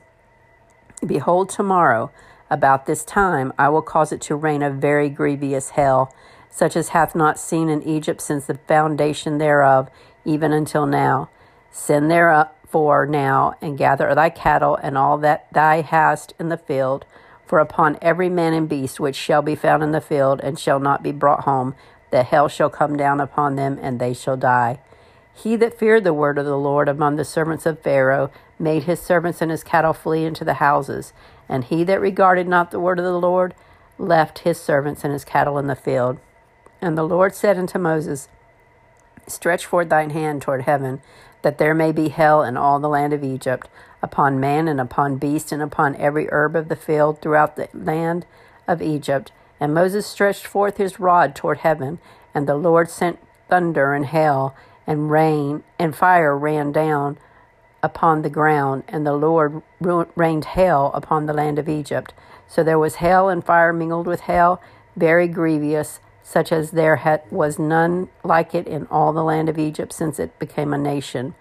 Behold, 1.05 1.47
tomorrow, 1.47 2.11
about 2.49 2.85
this 2.85 3.05
time, 3.05 3.53
I 3.57 3.69
will 3.69 3.81
cause 3.81 4.11
it 4.11 4.19
to 4.23 4.35
rain 4.35 4.61
a 4.61 4.69
very 4.69 5.07
grievous 5.07 5.69
hail, 5.69 6.13
such 6.49 6.75
as 6.75 6.89
hath 6.89 7.15
not 7.15 7.39
seen 7.39 7.69
in 7.69 7.81
Egypt 7.81 8.19
since 8.19 8.47
the 8.47 8.55
foundation 8.67 9.37
thereof, 9.37 9.89
even 10.25 10.51
until 10.51 10.85
now. 10.85 11.30
Send 11.71 12.11
therefore 12.11 13.06
now, 13.06 13.53
and 13.61 13.77
gather 13.77 14.13
thy 14.13 14.30
cattle 14.30 14.75
and 14.75 14.97
all 14.97 15.18
that 15.19 15.47
thou 15.53 15.81
hast 15.81 16.33
in 16.37 16.49
the 16.49 16.57
field, 16.57 17.06
for 17.45 17.59
upon 17.59 17.97
every 18.01 18.27
man 18.27 18.51
and 18.51 18.68
beast 18.68 18.99
which 18.99 19.15
shall 19.15 19.42
be 19.42 19.56
found 19.56 19.81
in 19.81 19.94
the 19.94 20.01
field, 20.01 20.42
and 20.44 20.59
shall 20.59 20.81
not 20.81 21.01
be 21.01 21.13
brought 21.13 21.45
home, 21.45 21.73
that 22.11 22.28
hell 22.28 22.47
shall 22.47 22.69
come 22.69 22.97
down 22.97 23.19
upon 23.19 23.56
them, 23.56 23.78
and 23.81 23.99
they 23.99 24.14
shall 24.14 24.37
die. 24.37 24.80
He 25.33 25.56
that 25.57 25.78
feared 25.78 26.04
the 26.04 26.14
word 26.14 26.37
of 26.37 26.45
the 26.45 26.57
Lord 26.57 26.90
among 26.90 27.16
the 27.16 27.26
servants 27.26 27.66
of 27.66 27.80
Pharaoh 27.80 28.31
made 28.57 28.83
his 28.83 28.99
servants 28.99 29.42
and 29.42 29.52
his 29.52 29.64
cattle 29.64 29.94
flee 29.94 30.26
into 30.26 30.44
the 30.44 30.56
houses, 30.56 31.14
and 31.47 31.64
he 31.64 31.83
that 31.83 32.02
regarded 32.02 32.47
not 32.47 32.71
the 32.71 32.80
word 32.80 32.97
of 32.97 33.06
the 33.06 33.19
Lord 33.19 33.54
left 33.99 34.40
his 34.40 34.59
servants 34.59 35.04
and 35.04 35.14
his 35.14 35.26
cattle 35.26 35.57
in 35.57 35.68
the 35.68 35.76
field. 35.76 36.18
And 36.81 36.97
the 36.97 37.04
Lord 37.04 37.35
said 37.35 37.57
unto 37.57 37.78
Moses, 37.80 38.30
Stretch 39.28 39.66
forth 39.66 39.90
thine 39.90 40.11
hand 40.11 40.42
toward 40.42 40.61
heaven, 40.64 41.02
that 41.42 41.57
there 41.57 41.76
may 41.76 41.92
be 41.92 42.09
hell 42.09 42.44
in 42.44 42.57
all 42.57 42.80
the 42.80 42.90
land 42.90 43.14
of 43.14 43.23
Egypt, 43.23 43.68
upon 44.02 44.40
man 44.40 44.68
and 44.68 44.80
upon 44.80 45.18
beast 45.18 45.52
and 45.52 45.61
upon 45.61 45.95
every 45.97 46.28
herb 46.31 46.56
of 46.56 46.69
the 46.69 46.76
field 46.76 47.21
throughout 47.21 47.56
the 47.56 47.69
land 47.73 48.26
of 48.68 48.81
Egypt, 48.81 49.31
and 49.59 49.73
Moses 49.73 50.06
stretched 50.06 50.45
forth 50.45 50.78
his 50.78 50.99
rod 50.99 51.35
toward 51.35 51.59
heaven, 51.59 51.99
and 52.33 52.47
the 52.47 52.56
Lord 52.56 52.90
sent 52.90 53.19
thunder 53.49 53.94
and 53.94 54.06
hail, 54.06 54.56
and 54.85 55.11
rain 55.11 55.64
and 55.80 55.95
fire 55.95 56.37
ran 56.37 56.71
down 56.71 57.18
upon 57.83 58.21
the 58.21 58.30
ground, 58.30 58.83
and 58.87 59.06
the 59.06 59.14
Lord 59.14 59.61
rained 59.80 60.45
hail 60.45 60.92
upon 60.94 61.26
the 61.26 61.33
land 61.33 61.59
of 61.59 61.69
Egypt. 61.69 62.14
So 62.47 62.64
there 62.64 62.80
was 62.80 62.95
hail 62.95 63.30
and 63.30 63.44
fire 63.44 63.73
mingled 63.73 64.07
with 64.07 64.21
hail, 64.21 64.61
very 64.95 65.28
grievous, 65.28 65.99
such 66.23 66.52
as 66.52 66.71
there 66.71 66.97
had, 66.97 67.21
was 67.31 67.57
none 67.57 68.09
like 68.23 68.54
it 68.54 68.68
in 68.68 68.85
all 68.87 69.14
the 69.14 69.23
land 69.23 69.47
of 69.47 69.57
Egypt 69.57 69.94
since 69.94 70.19
it 70.19 70.37
became 70.40 70.73
a 70.73 70.78
nation. 70.78 71.35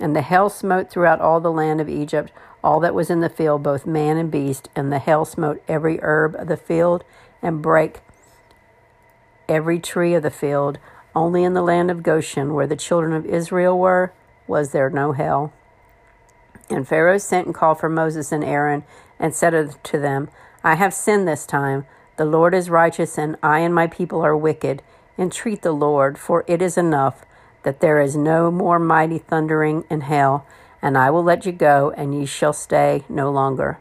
And 0.00 0.14
the 0.14 0.22
hail 0.22 0.48
smote 0.48 0.90
throughout 0.90 1.20
all 1.20 1.40
the 1.40 1.52
land 1.52 1.80
of 1.80 1.88
Egypt, 1.88 2.32
all 2.62 2.80
that 2.80 2.94
was 2.94 3.10
in 3.10 3.20
the 3.20 3.28
field, 3.28 3.62
both 3.62 3.86
man 3.86 4.16
and 4.16 4.30
beast, 4.30 4.68
and 4.74 4.92
the 4.92 4.98
hail 4.98 5.24
smote 5.24 5.62
every 5.68 5.98
herb 6.02 6.34
of 6.34 6.48
the 6.48 6.56
field 6.56 7.04
and 7.42 7.62
brake 7.62 8.00
every 9.48 9.78
tree 9.78 10.14
of 10.14 10.22
the 10.22 10.30
field. 10.30 10.78
Only 11.14 11.44
in 11.44 11.54
the 11.54 11.62
land 11.62 11.90
of 11.90 12.02
Goshen, 12.02 12.54
where 12.54 12.66
the 12.66 12.74
children 12.74 13.12
of 13.12 13.24
Israel 13.26 13.78
were, 13.78 14.12
was 14.48 14.72
there 14.72 14.90
no 14.90 15.12
hail. 15.12 15.52
And 16.68 16.88
Pharaoh 16.88 17.18
sent 17.18 17.46
and 17.46 17.54
called 17.54 17.78
for 17.78 17.88
Moses 17.88 18.32
and 18.32 18.42
Aaron, 18.42 18.84
and 19.18 19.34
said 19.34 19.76
to 19.84 19.98
them, 19.98 20.28
I 20.64 20.74
have 20.74 20.92
sinned 20.92 21.28
this 21.28 21.46
time. 21.46 21.86
The 22.16 22.24
Lord 22.24 22.54
is 22.54 22.70
righteous, 22.70 23.16
and 23.16 23.36
I 23.42 23.60
and 23.60 23.74
my 23.74 23.86
people 23.86 24.22
are 24.22 24.36
wicked. 24.36 24.82
Entreat 25.18 25.62
the 25.62 25.72
Lord, 25.72 26.18
for 26.18 26.44
it 26.48 26.60
is 26.60 26.76
enough 26.76 27.24
that 27.64 27.80
there 27.80 28.00
is 28.00 28.16
no 28.16 28.50
more 28.50 28.78
mighty 28.78 29.18
thundering 29.18 29.84
in 29.90 30.02
hail, 30.02 30.46
and 30.80 30.96
I 30.96 31.10
will 31.10 31.24
let 31.24 31.44
you 31.44 31.52
go, 31.52 31.92
and 31.96 32.14
ye 32.14 32.26
shall 32.26 32.52
stay 32.52 33.04
no 33.08 33.30
longer. 33.30 33.78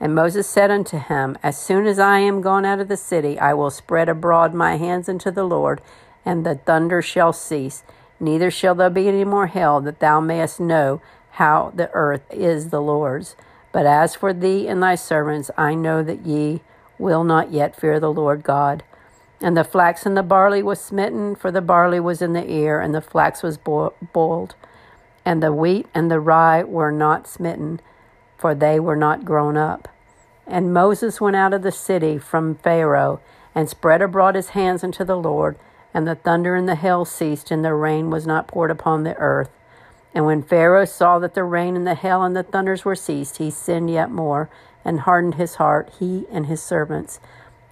And 0.00 0.14
Moses 0.14 0.46
said 0.46 0.70
unto 0.70 0.98
him, 0.98 1.38
As 1.42 1.56
soon 1.56 1.86
as 1.86 1.98
I 1.98 2.18
am 2.18 2.40
gone 2.40 2.64
out 2.64 2.80
of 2.80 2.88
the 2.88 2.96
city, 2.96 3.38
I 3.38 3.54
will 3.54 3.70
spread 3.70 4.08
abroad 4.08 4.52
my 4.52 4.76
hands 4.76 5.08
unto 5.08 5.30
the 5.30 5.44
Lord, 5.44 5.80
and 6.24 6.44
the 6.44 6.56
thunder 6.56 7.00
shall 7.00 7.32
cease. 7.32 7.84
Neither 8.18 8.50
shall 8.50 8.74
there 8.74 8.90
be 8.90 9.08
any 9.08 9.24
more 9.24 9.46
hail, 9.46 9.80
that 9.82 10.00
thou 10.00 10.20
mayest 10.20 10.58
know 10.60 11.00
how 11.32 11.72
the 11.74 11.90
earth 11.92 12.22
is 12.30 12.70
the 12.70 12.80
Lord's. 12.80 13.36
But 13.72 13.86
as 13.86 14.14
for 14.14 14.32
thee 14.32 14.68
and 14.68 14.82
thy 14.82 14.94
servants, 14.94 15.50
I 15.56 15.74
know 15.74 16.02
that 16.02 16.24
ye 16.24 16.62
will 16.98 17.24
not 17.24 17.52
yet 17.52 17.74
fear 17.74 17.98
the 17.98 18.12
Lord 18.12 18.42
God. 18.42 18.82
And 19.44 19.58
the 19.58 19.62
flax 19.62 20.06
and 20.06 20.16
the 20.16 20.22
barley 20.22 20.62
was 20.62 20.80
smitten, 20.80 21.36
for 21.36 21.50
the 21.50 21.60
barley 21.60 22.00
was 22.00 22.22
in 22.22 22.32
the 22.32 22.50
ear, 22.50 22.80
and 22.80 22.94
the 22.94 23.02
flax 23.02 23.42
was 23.42 23.58
boiled. 23.58 24.54
And 25.22 25.42
the 25.42 25.52
wheat 25.52 25.86
and 25.94 26.10
the 26.10 26.18
rye 26.18 26.64
were 26.64 26.90
not 26.90 27.28
smitten, 27.28 27.80
for 28.38 28.54
they 28.54 28.80
were 28.80 28.96
not 28.96 29.26
grown 29.26 29.58
up. 29.58 29.86
And 30.46 30.72
Moses 30.72 31.20
went 31.20 31.36
out 31.36 31.52
of 31.52 31.60
the 31.60 31.70
city 31.70 32.16
from 32.16 32.54
Pharaoh, 32.54 33.20
and 33.54 33.68
spread 33.68 34.00
abroad 34.00 34.34
his 34.34 34.48
hands 34.50 34.82
unto 34.82 35.04
the 35.04 35.14
Lord, 35.14 35.58
and 35.92 36.08
the 36.08 36.14
thunder 36.14 36.54
and 36.54 36.66
the 36.66 36.74
hail 36.74 37.04
ceased, 37.04 37.50
and 37.50 37.62
the 37.62 37.74
rain 37.74 38.08
was 38.08 38.26
not 38.26 38.48
poured 38.48 38.70
upon 38.70 39.02
the 39.02 39.14
earth. 39.18 39.50
And 40.14 40.24
when 40.24 40.42
Pharaoh 40.42 40.86
saw 40.86 41.18
that 41.18 41.34
the 41.34 41.44
rain 41.44 41.76
and 41.76 41.86
the 41.86 41.94
hail 41.94 42.22
and 42.22 42.34
the 42.34 42.44
thunders 42.44 42.86
were 42.86 42.96
ceased, 42.96 43.36
he 43.36 43.50
sinned 43.50 43.90
yet 43.90 44.10
more 44.10 44.48
and 44.86 45.00
hardened 45.00 45.34
his 45.34 45.56
heart, 45.56 45.92
he 45.98 46.24
and 46.30 46.46
his 46.46 46.62
servants. 46.62 47.20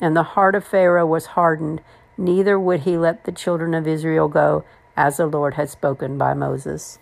And 0.03 0.17
the 0.17 0.35
heart 0.35 0.57
of 0.57 0.65
Pharaoh 0.67 1.07
was 1.07 1.27
hardened, 1.27 1.81
neither 2.19 2.59
would 2.59 2.81
he 2.81 2.99
let 2.99 3.25
the 3.25 3.31
children 3.31 3.73
of 3.73 3.87
Israel 3.87 4.27
go, 4.27 4.65
as 4.97 5.17
the 5.17 5.27
Lord 5.27 5.55
had 5.55 5.71
spoken 5.71 6.19
by 6.19 6.35
Moses. 6.35 6.99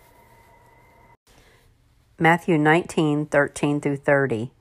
Matthew 2.19 2.59
19, 2.59 3.25
13 3.25 3.81
through 3.81 3.97
30. 3.97 4.51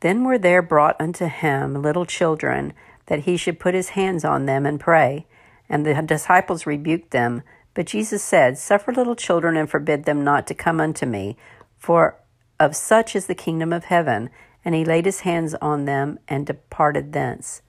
Then 0.00 0.24
were 0.24 0.36
there 0.36 0.60
brought 0.60 1.00
unto 1.00 1.28
him 1.28 1.80
little 1.80 2.04
children, 2.04 2.74
that 3.06 3.20
he 3.20 3.38
should 3.38 3.58
put 3.58 3.74
his 3.74 3.90
hands 3.90 4.22
on 4.22 4.44
them 4.44 4.66
and 4.66 4.78
pray. 4.78 5.26
And 5.66 5.86
the 5.86 5.94
disciples 6.02 6.66
rebuked 6.66 7.10
them. 7.10 7.42
But 7.72 7.86
Jesus 7.86 8.22
said, 8.22 8.58
Suffer 8.58 8.92
little 8.92 9.16
children 9.16 9.56
and 9.56 9.70
forbid 9.70 10.04
them 10.04 10.22
not 10.22 10.46
to 10.48 10.54
come 10.54 10.78
unto 10.78 11.06
me, 11.06 11.38
for 11.78 12.16
of 12.58 12.76
such 12.76 13.16
is 13.16 13.26
the 13.26 13.34
kingdom 13.34 13.72
of 13.72 13.84
heaven. 13.84 14.28
And 14.64 14.74
he 14.74 14.84
laid 14.84 15.06
his 15.06 15.20
hands 15.20 15.54
on 15.60 15.84
them 15.84 16.18
and 16.28 16.46
departed 16.46 17.12
thence. 17.12 17.62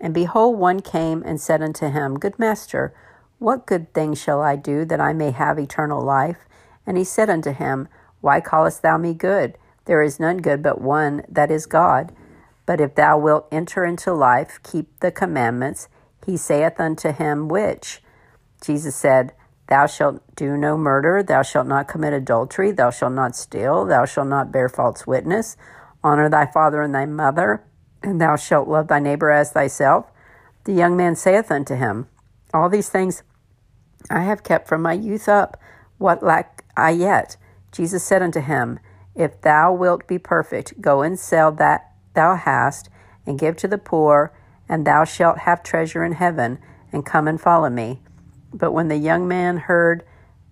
And 0.00 0.14
behold, 0.14 0.58
one 0.58 0.80
came 0.80 1.22
and 1.24 1.40
said 1.40 1.62
unto 1.62 1.88
him, 1.90 2.18
Good 2.18 2.38
master, 2.38 2.94
what 3.38 3.66
good 3.66 3.92
thing 3.92 4.14
shall 4.14 4.40
I 4.40 4.56
do 4.56 4.84
that 4.84 5.00
I 5.00 5.12
may 5.12 5.30
have 5.30 5.58
eternal 5.58 6.02
life? 6.02 6.38
And 6.86 6.96
he 6.96 7.04
said 7.04 7.30
unto 7.30 7.52
him, 7.52 7.88
Why 8.20 8.40
callest 8.40 8.82
thou 8.82 8.96
me 8.98 9.14
good? 9.14 9.56
There 9.84 10.02
is 10.02 10.20
none 10.20 10.38
good 10.38 10.62
but 10.62 10.80
one, 10.80 11.22
that 11.28 11.50
is 11.50 11.66
God. 11.66 12.12
But 12.66 12.80
if 12.80 12.94
thou 12.94 13.18
wilt 13.18 13.48
enter 13.50 13.84
into 13.84 14.12
life, 14.12 14.60
keep 14.62 15.00
the 15.00 15.10
commandments. 15.10 15.88
He 16.24 16.36
saith 16.36 16.78
unto 16.78 17.12
him, 17.12 17.48
Which? 17.48 18.02
Jesus 18.62 18.94
said, 18.94 19.32
Thou 19.68 19.86
shalt 19.86 20.22
do 20.36 20.56
no 20.56 20.76
murder, 20.76 21.22
thou 21.22 21.42
shalt 21.42 21.66
not 21.66 21.88
commit 21.88 22.12
adultery, 22.12 22.72
thou 22.72 22.90
shalt 22.90 23.12
not 23.12 23.36
steal, 23.36 23.84
thou 23.84 24.04
shalt 24.04 24.28
not 24.28 24.52
bear 24.52 24.68
false 24.68 25.06
witness, 25.06 25.56
honor 26.02 26.28
thy 26.28 26.46
father 26.46 26.82
and 26.82 26.94
thy 26.94 27.06
mother, 27.06 27.64
and 28.02 28.20
thou 28.20 28.36
shalt 28.36 28.68
love 28.68 28.88
thy 28.88 28.98
neighbor 28.98 29.30
as 29.30 29.52
thyself. 29.52 30.06
The 30.64 30.72
young 30.72 30.96
man 30.96 31.16
saith 31.16 31.50
unto 31.50 31.74
him, 31.74 32.08
All 32.52 32.68
these 32.68 32.88
things 32.88 33.22
I 34.10 34.20
have 34.20 34.42
kept 34.42 34.68
from 34.68 34.82
my 34.82 34.92
youth 34.92 35.28
up. 35.28 35.60
What 35.98 36.22
lack 36.22 36.64
I 36.76 36.90
yet? 36.90 37.36
Jesus 37.72 38.02
said 38.02 38.22
unto 38.22 38.40
him, 38.40 38.78
If 39.14 39.40
thou 39.40 39.72
wilt 39.72 40.06
be 40.06 40.18
perfect, 40.18 40.80
go 40.80 41.02
and 41.02 41.18
sell 41.18 41.52
that 41.52 41.92
thou 42.14 42.36
hast, 42.36 42.88
and 43.26 43.38
give 43.38 43.56
to 43.56 43.68
the 43.68 43.78
poor, 43.78 44.32
and 44.68 44.86
thou 44.86 45.04
shalt 45.04 45.38
have 45.38 45.62
treasure 45.62 46.04
in 46.04 46.12
heaven, 46.12 46.58
and 46.92 47.06
come 47.06 47.28
and 47.28 47.40
follow 47.40 47.68
me. 47.68 48.00
But 48.52 48.72
when 48.72 48.88
the 48.88 48.96
young 48.96 49.28
man 49.28 49.58
heard 49.58 50.04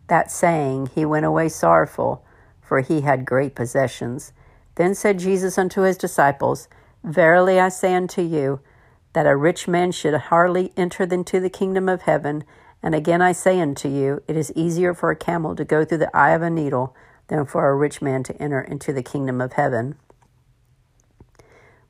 that 0.08 0.30
saying, 0.30 0.90
he 0.94 1.04
went 1.04 1.26
away 1.26 1.48
sorrowful, 1.48 2.24
for 2.60 2.80
he 2.80 3.00
had 3.00 3.24
great 3.24 3.54
possessions. 3.54 4.32
Then 4.78 4.94
said 4.94 5.18
Jesus 5.18 5.58
unto 5.58 5.82
his 5.82 5.98
disciples, 5.98 6.68
Verily 7.02 7.58
I 7.58 7.68
say 7.68 7.94
unto 7.94 8.22
you, 8.22 8.60
that 9.12 9.26
a 9.26 9.36
rich 9.36 9.66
man 9.66 9.90
should 9.90 10.14
hardly 10.14 10.72
enter 10.76 11.02
into 11.02 11.40
the 11.40 11.50
kingdom 11.50 11.88
of 11.88 12.02
heaven. 12.02 12.44
And 12.80 12.94
again 12.94 13.20
I 13.20 13.32
say 13.32 13.60
unto 13.60 13.88
you, 13.88 14.22
it 14.28 14.36
is 14.36 14.52
easier 14.54 14.94
for 14.94 15.10
a 15.10 15.16
camel 15.16 15.56
to 15.56 15.64
go 15.64 15.84
through 15.84 15.98
the 15.98 16.16
eye 16.16 16.30
of 16.30 16.42
a 16.42 16.48
needle 16.48 16.94
than 17.26 17.44
for 17.44 17.68
a 17.68 17.74
rich 17.74 18.00
man 18.00 18.22
to 18.22 18.40
enter 18.40 18.60
into 18.60 18.92
the 18.92 19.02
kingdom 19.02 19.40
of 19.40 19.54
heaven. 19.54 19.96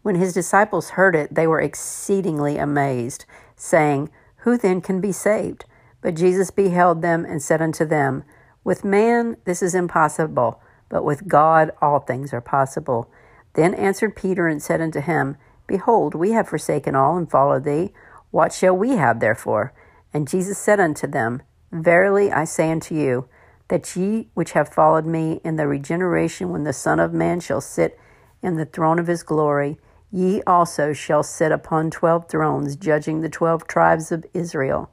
When 0.01 0.15
his 0.15 0.33
disciples 0.33 0.91
heard 0.91 1.15
it, 1.15 1.35
they 1.35 1.47
were 1.47 1.61
exceedingly 1.61 2.57
amazed, 2.57 3.27
saying, 3.55 4.09
Who 4.39 4.57
then 4.57 4.81
can 4.81 5.03
be 5.03 5.13
saved? 5.13 5.67
But 6.01 6.15
Jesus 6.15 6.51
beheld 6.51 7.03
them 7.03 7.27
and 7.27 7.43
said 7.43 7.61
unto 7.61 7.85
them, 7.85 8.25
With 8.65 8.83
man 8.83 9.37
this 9.45 9.61
is 9.61 9.75
impossible, 9.75 10.63
but 10.89 11.05
with 11.05 11.29
God 11.29 11.71
all 11.81 12.01
things 12.01 12.33
are 12.33 12.41
possible. 12.41 13.11
Then 13.55 13.75
answered 13.75 14.17
Peter 14.17 14.47
and 14.49 14.63
said 14.63 14.81
unto 14.81 15.01
him, 15.01 15.37
Behold, 15.67 16.15
we 16.15 16.33
have 16.33 16.49
forsaken 16.49 16.95
all 16.95 17.17
and 17.17 17.31
followed 17.31 17.65
thee. 17.65 17.93
What 18.31 18.53
shall 18.53 18.77
we 18.77 18.97
have 18.97 19.21
therefore? 19.21 19.73
And 20.15 20.29
Jesus 20.29 20.59
said 20.59 20.81
unto 20.81 21.07
them, 21.07 21.43
Verily 21.71 22.33
I 22.33 22.45
say 22.45 22.71
unto 22.71 22.95
you, 22.95 23.29
that 23.69 23.95
ye 23.97 24.29
which 24.35 24.53
have 24.53 24.69
followed 24.69 25.05
me 25.05 25.41
in 25.45 25.57
the 25.57 25.69
regeneration 25.69 26.51
when 26.51 26.65
the 26.65 26.73
Son 26.73 26.99
of 26.99 27.13
Man 27.13 27.41
shall 27.41 27.61
sit 27.61 27.99
in 28.43 28.57
the 28.57 28.65
throne 28.65 28.99
of 28.99 29.07
his 29.07 29.23
glory, 29.23 29.79
ye 30.11 30.43
also 30.47 30.95
shall 30.95 31.23
sit 31.23 31.53
upon 31.53 31.91
twelve 31.91 32.29
thrones, 32.29 32.77
judging 32.77 33.21
the 33.21 33.29
twelve 33.29 33.67
tribes 33.67 34.11
of 34.11 34.25
Israel. 34.33 34.91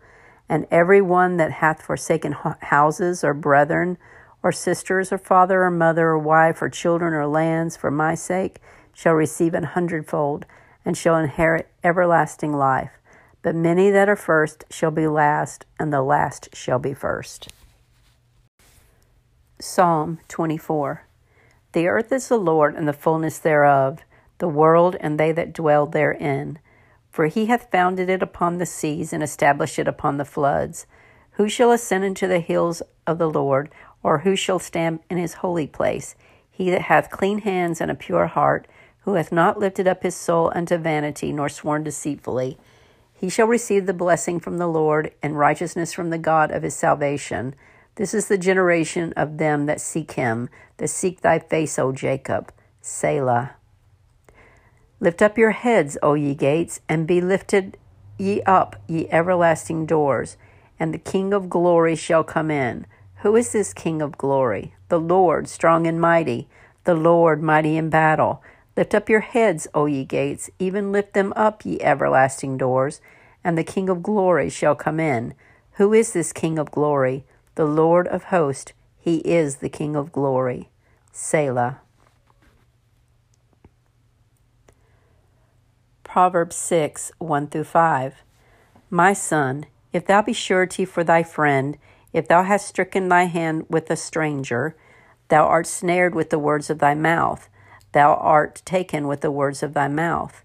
And 0.49 0.67
every 0.69 1.01
one 1.01 1.37
that 1.37 1.51
hath 1.53 1.81
forsaken 1.81 2.35
houses, 2.61 3.23
or 3.23 3.33
brethren, 3.33 3.97
or 4.45 4.51
sisters, 4.51 5.11
or 5.11 5.17
father, 5.17 5.63
or 5.63 5.71
mother, 5.71 6.09
or 6.09 6.19
wife, 6.19 6.61
or 6.61 6.69
children, 6.69 7.15
or 7.15 7.25
lands, 7.25 7.75
for 7.75 7.89
my 7.89 8.13
sake, 8.13 8.59
shall 8.93 9.15
receive 9.15 9.55
an 9.55 9.63
hundredfold, 9.63 10.45
and 10.85 10.95
shall 10.95 11.17
inherit 11.17 11.67
everlasting 11.83 12.53
life. 12.53 12.91
But 13.41 13.55
many 13.55 13.89
that 13.89 14.07
are 14.07 14.15
first 14.15 14.63
shall 14.69 14.91
be 14.91 15.07
last, 15.07 15.65
and 15.79 15.91
the 15.91 16.03
last 16.03 16.55
shall 16.55 16.77
be 16.77 16.93
first. 16.93 17.47
Psalm 19.59 20.19
24 20.27 21.07
The 21.71 21.87
earth 21.87 22.11
is 22.11 22.29
the 22.29 22.37
Lord, 22.37 22.75
and 22.75 22.87
the 22.87 22.93
fullness 22.93 23.39
thereof, 23.39 24.01
the 24.37 24.47
world, 24.47 24.95
and 24.99 25.19
they 25.19 25.31
that 25.31 25.53
dwell 25.53 25.87
therein. 25.87 26.59
For 27.09 27.25
he 27.25 27.47
hath 27.47 27.71
founded 27.71 28.11
it 28.11 28.21
upon 28.21 28.59
the 28.59 28.67
seas 28.67 29.11
and 29.11 29.23
established 29.23 29.79
it 29.79 29.87
upon 29.87 30.17
the 30.17 30.23
floods. 30.23 30.85
Who 31.31 31.49
shall 31.49 31.71
ascend 31.71 32.03
into 32.03 32.27
the 32.27 32.39
hills 32.39 32.83
of 33.07 33.17
the 33.17 33.29
Lord, 33.29 33.69
or 34.05 34.19
who 34.19 34.35
shall 34.35 34.59
stand 34.59 34.99
in 35.09 35.17
his 35.17 35.33
holy 35.33 35.65
place? 35.65 36.13
He 36.51 36.69
that 36.69 36.83
hath 36.83 37.09
clean 37.09 37.39
hands 37.39 37.81
and 37.81 37.89
a 37.89 37.95
pure 37.95 38.27
heart, 38.27 38.67
who 38.99 39.15
hath 39.15 39.31
not 39.31 39.57
lifted 39.57 39.87
up 39.87 40.03
his 40.03 40.13
soul 40.13 40.51
unto 40.53 40.77
vanity, 40.77 41.31
nor 41.31 41.49
sworn 41.49 41.83
deceitfully. 41.83 42.59
He 43.15 43.29
shall 43.29 43.47
receive 43.47 43.87
the 43.87 43.95
blessing 43.95 44.39
from 44.39 44.59
the 44.59 44.67
Lord, 44.67 45.11
and 45.23 45.39
righteousness 45.39 45.91
from 45.91 46.11
the 46.11 46.19
God 46.19 46.51
of 46.51 46.61
his 46.61 46.75
salvation. 46.75 47.55
This 47.95 48.13
is 48.13 48.27
the 48.27 48.37
generation 48.37 49.11
of 49.13 49.39
them 49.39 49.65
that 49.65 49.81
seek 49.81 50.11
him, 50.11 50.49
that 50.77 50.91
seek 50.91 51.21
thy 51.21 51.39
face, 51.39 51.79
O 51.79 51.91
Jacob. 51.91 52.53
Selah. 52.81 53.55
Lift 54.99 55.23
up 55.23 55.35
your 55.35 55.51
heads, 55.51 55.97
O 56.03 56.13
ye 56.13 56.35
gates, 56.35 56.79
and 56.87 57.07
be 57.07 57.21
lifted 57.21 57.75
ye 58.19 58.43
up, 58.43 58.75
ye 58.87 59.07
everlasting 59.09 59.87
doors, 59.87 60.37
and 60.79 60.93
the 60.93 60.99
King 60.99 61.33
of 61.33 61.49
glory 61.49 61.95
shall 61.95 62.23
come 62.23 62.51
in. 62.51 62.85
Who 63.25 63.35
is 63.35 63.53
this 63.53 63.73
King 63.73 64.03
of 64.03 64.19
glory? 64.19 64.75
The 64.89 64.99
Lord, 64.99 65.47
strong 65.47 65.87
and 65.87 65.99
mighty, 65.99 66.47
the 66.83 66.93
Lord, 66.93 67.41
mighty 67.41 67.75
in 67.75 67.89
battle. 67.89 68.43
Lift 68.77 68.93
up 68.93 69.09
your 69.09 69.21
heads, 69.21 69.67
O 69.73 69.87
ye 69.87 70.05
gates, 70.05 70.51
even 70.59 70.91
lift 70.91 71.13
them 71.13 71.33
up, 71.35 71.65
ye 71.65 71.81
everlasting 71.81 72.55
doors, 72.57 73.01
and 73.43 73.57
the 73.57 73.63
King 73.63 73.89
of 73.89 74.03
glory 74.03 74.51
shall 74.51 74.75
come 74.75 74.99
in. 74.99 75.33
Who 75.77 75.91
is 75.91 76.13
this 76.13 76.31
King 76.31 76.59
of 76.59 76.69
glory? 76.69 77.25
The 77.55 77.65
Lord 77.65 78.07
of 78.09 78.25
hosts, 78.25 78.73
he 78.99 79.21
is 79.21 79.55
the 79.55 79.69
King 79.69 79.95
of 79.95 80.11
glory. 80.11 80.69
Selah. 81.11 81.79
Proverbs 86.03 86.55
6 86.57 87.11
1 87.17 87.47
through 87.47 87.63
5. 87.63 88.17
My 88.91 89.13
son, 89.13 89.65
if 89.91 90.05
thou 90.05 90.21
be 90.21 90.31
surety 90.31 90.85
for 90.85 91.03
thy 91.03 91.23
friend, 91.23 91.79
if 92.15 92.29
thou 92.29 92.43
hast 92.43 92.65
stricken 92.65 93.09
thy 93.09 93.25
hand 93.25 93.65
with 93.67 93.91
a 93.91 93.97
stranger, 93.97 94.73
thou 95.27 95.45
art 95.45 95.67
snared 95.67 96.15
with 96.15 96.29
the 96.29 96.39
words 96.39 96.69
of 96.69 96.79
thy 96.79 96.93
mouth, 96.93 97.49
thou 97.91 98.13
art 98.13 98.61
taken 98.63 99.05
with 99.05 99.19
the 99.19 99.29
words 99.29 99.61
of 99.61 99.73
thy 99.73 99.89
mouth. 99.89 100.41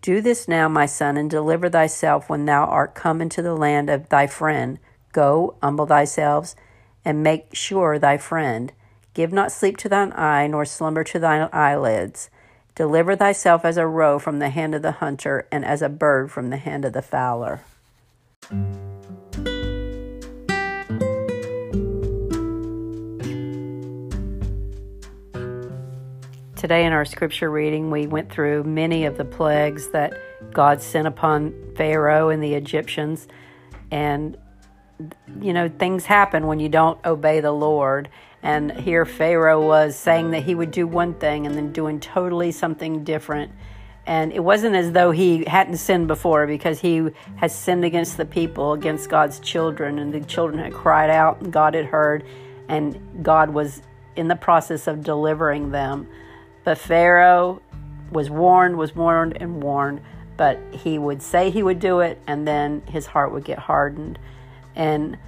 Do 0.00 0.22
this 0.22 0.48
now, 0.48 0.66
my 0.66 0.86
son, 0.86 1.18
and 1.18 1.30
deliver 1.30 1.68
thyself 1.68 2.30
when 2.30 2.46
thou 2.46 2.64
art 2.64 2.94
come 2.94 3.20
into 3.20 3.42
the 3.42 3.54
land 3.54 3.90
of 3.90 4.08
thy 4.08 4.26
friend. 4.26 4.78
Go, 5.12 5.58
humble 5.62 5.84
thyself, 5.84 6.54
and 7.04 7.22
make 7.22 7.54
sure 7.54 7.98
thy 7.98 8.16
friend. 8.16 8.72
Give 9.12 9.30
not 9.30 9.52
sleep 9.52 9.76
to 9.78 9.90
thine 9.90 10.12
eye, 10.12 10.46
nor 10.46 10.64
slumber 10.64 11.04
to 11.04 11.18
thine 11.18 11.50
eyelids. 11.52 12.30
Deliver 12.74 13.14
thyself 13.14 13.66
as 13.66 13.76
a 13.76 13.86
roe 13.86 14.18
from 14.18 14.38
the 14.38 14.48
hand 14.48 14.74
of 14.74 14.80
the 14.80 14.92
hunter, 14.92 15.46
and 15.52 15.66
as 15.66 15.82
a 15.82 15.90
bird 15.90 16.32
from 16.32 16.48
the 16.48 16.56
hand 16.56 16.86
of 16.86 16.94
the 16.94 17.02
fowler. 17.02 17.60
Today, 26.64 26.86
in 26.86 26.94
our 26.94 27.04
scripture 27.04 27.50
reading, 27.50 27.90
we 27.90 28.06
went 28.06 28.32
through 28.32 28.64
many 28.64 29.04
of 29.04 29.18
the 29.18 29.24
plagues 29.26 29.88
that 29.88 30.14
God 30.50 30.80
sent 30.80 31.06
upon 31.06 31.52
Pharaoh 31.76 32.30
and 32.30 32.42
the 32.42 32.54
Egyptians. 32.54 33.28
And, 33.90 34.38
you 35.42 35.52
know, 35.52 35.68
things 35.68 36.06
happen 36.06 36.46
when 36.46 36.60
you 36.60 36.70
don't 36.70 36.98
obey 37.04 37.40
the 37.40 37.52
Lord. 37.52 38.08
And 38.42 38.72
here 38.72 39.04
Pharaoh 39.04 39.60
was 39.60 39.94
saying 39.94 40.30
that 40.30 40.44
he 40.44 40.54
would 40.54 40.70
do 40.70 40.86
one 40.86 41.12
thing 41.12 41.44
and 41.44 41.54
then 41.54 41.70
doing 41.70 42.00
totally 42.00 42.50
something 42.50 43.04
different. 43.04 43.52
And 44.06 44.32
it 44.32 44.42
wasn't 44.42 44.74
as 44.74 44.92
though 44.92 45.10
he 45.10 45.44
hadn't 45.44 45.76
sinned 45.76 46.08
before 46.08 46.46
because 46.46 46.80
he 46.80 47.10
has 47.36 47.54
sinned 47.54 47.84
against 47.84 48.16
the 48.16 48.24
people, 48.24 48.72
against 48.72 49.10
God's 49.10 49.38
children, 49.38 49.98
and 49.98 50.14
the 50.14 50.20
children 50.20 50.64
had 50.64 50.72
cried 50.72 51.10
out 51.10 51.42
and 51.42 51.52
God 51.52 51.74
had 51.74 51.84
heard, 51.84 52.24
and 52.70 53.22
God 53.22 53.50
was 53.50 53.82
in 54.16 54.28
the 54.28 54.36
process 54.36 54.86
of 54.86 55.04
delivering 55.04 55.70
them. 55.70 56.08
But 56.64 56.78
Pharaoh 56.78 57.60
was 58.10 58.30
warned, 58.30 58.76
was 58.76 58.94
warned, 58.96 59.36
and 59.40 59.62
warned, 59.62 60.00
but 60.36 60.58
he 60.72 60.98
would 60.98 61.22
say 61.22 61.50
he 61.50 61.62
would 61.62 61.78
do 61.78 62.00
it, 62.00 62.20
and 62.26 62.48
then 62.48 62.82
his 62.88 63.06
heart 63.06 63.32
would 63.32 63.44
get 63.44 63.58
hardened. 63.58 64.18
And 64.74 65.18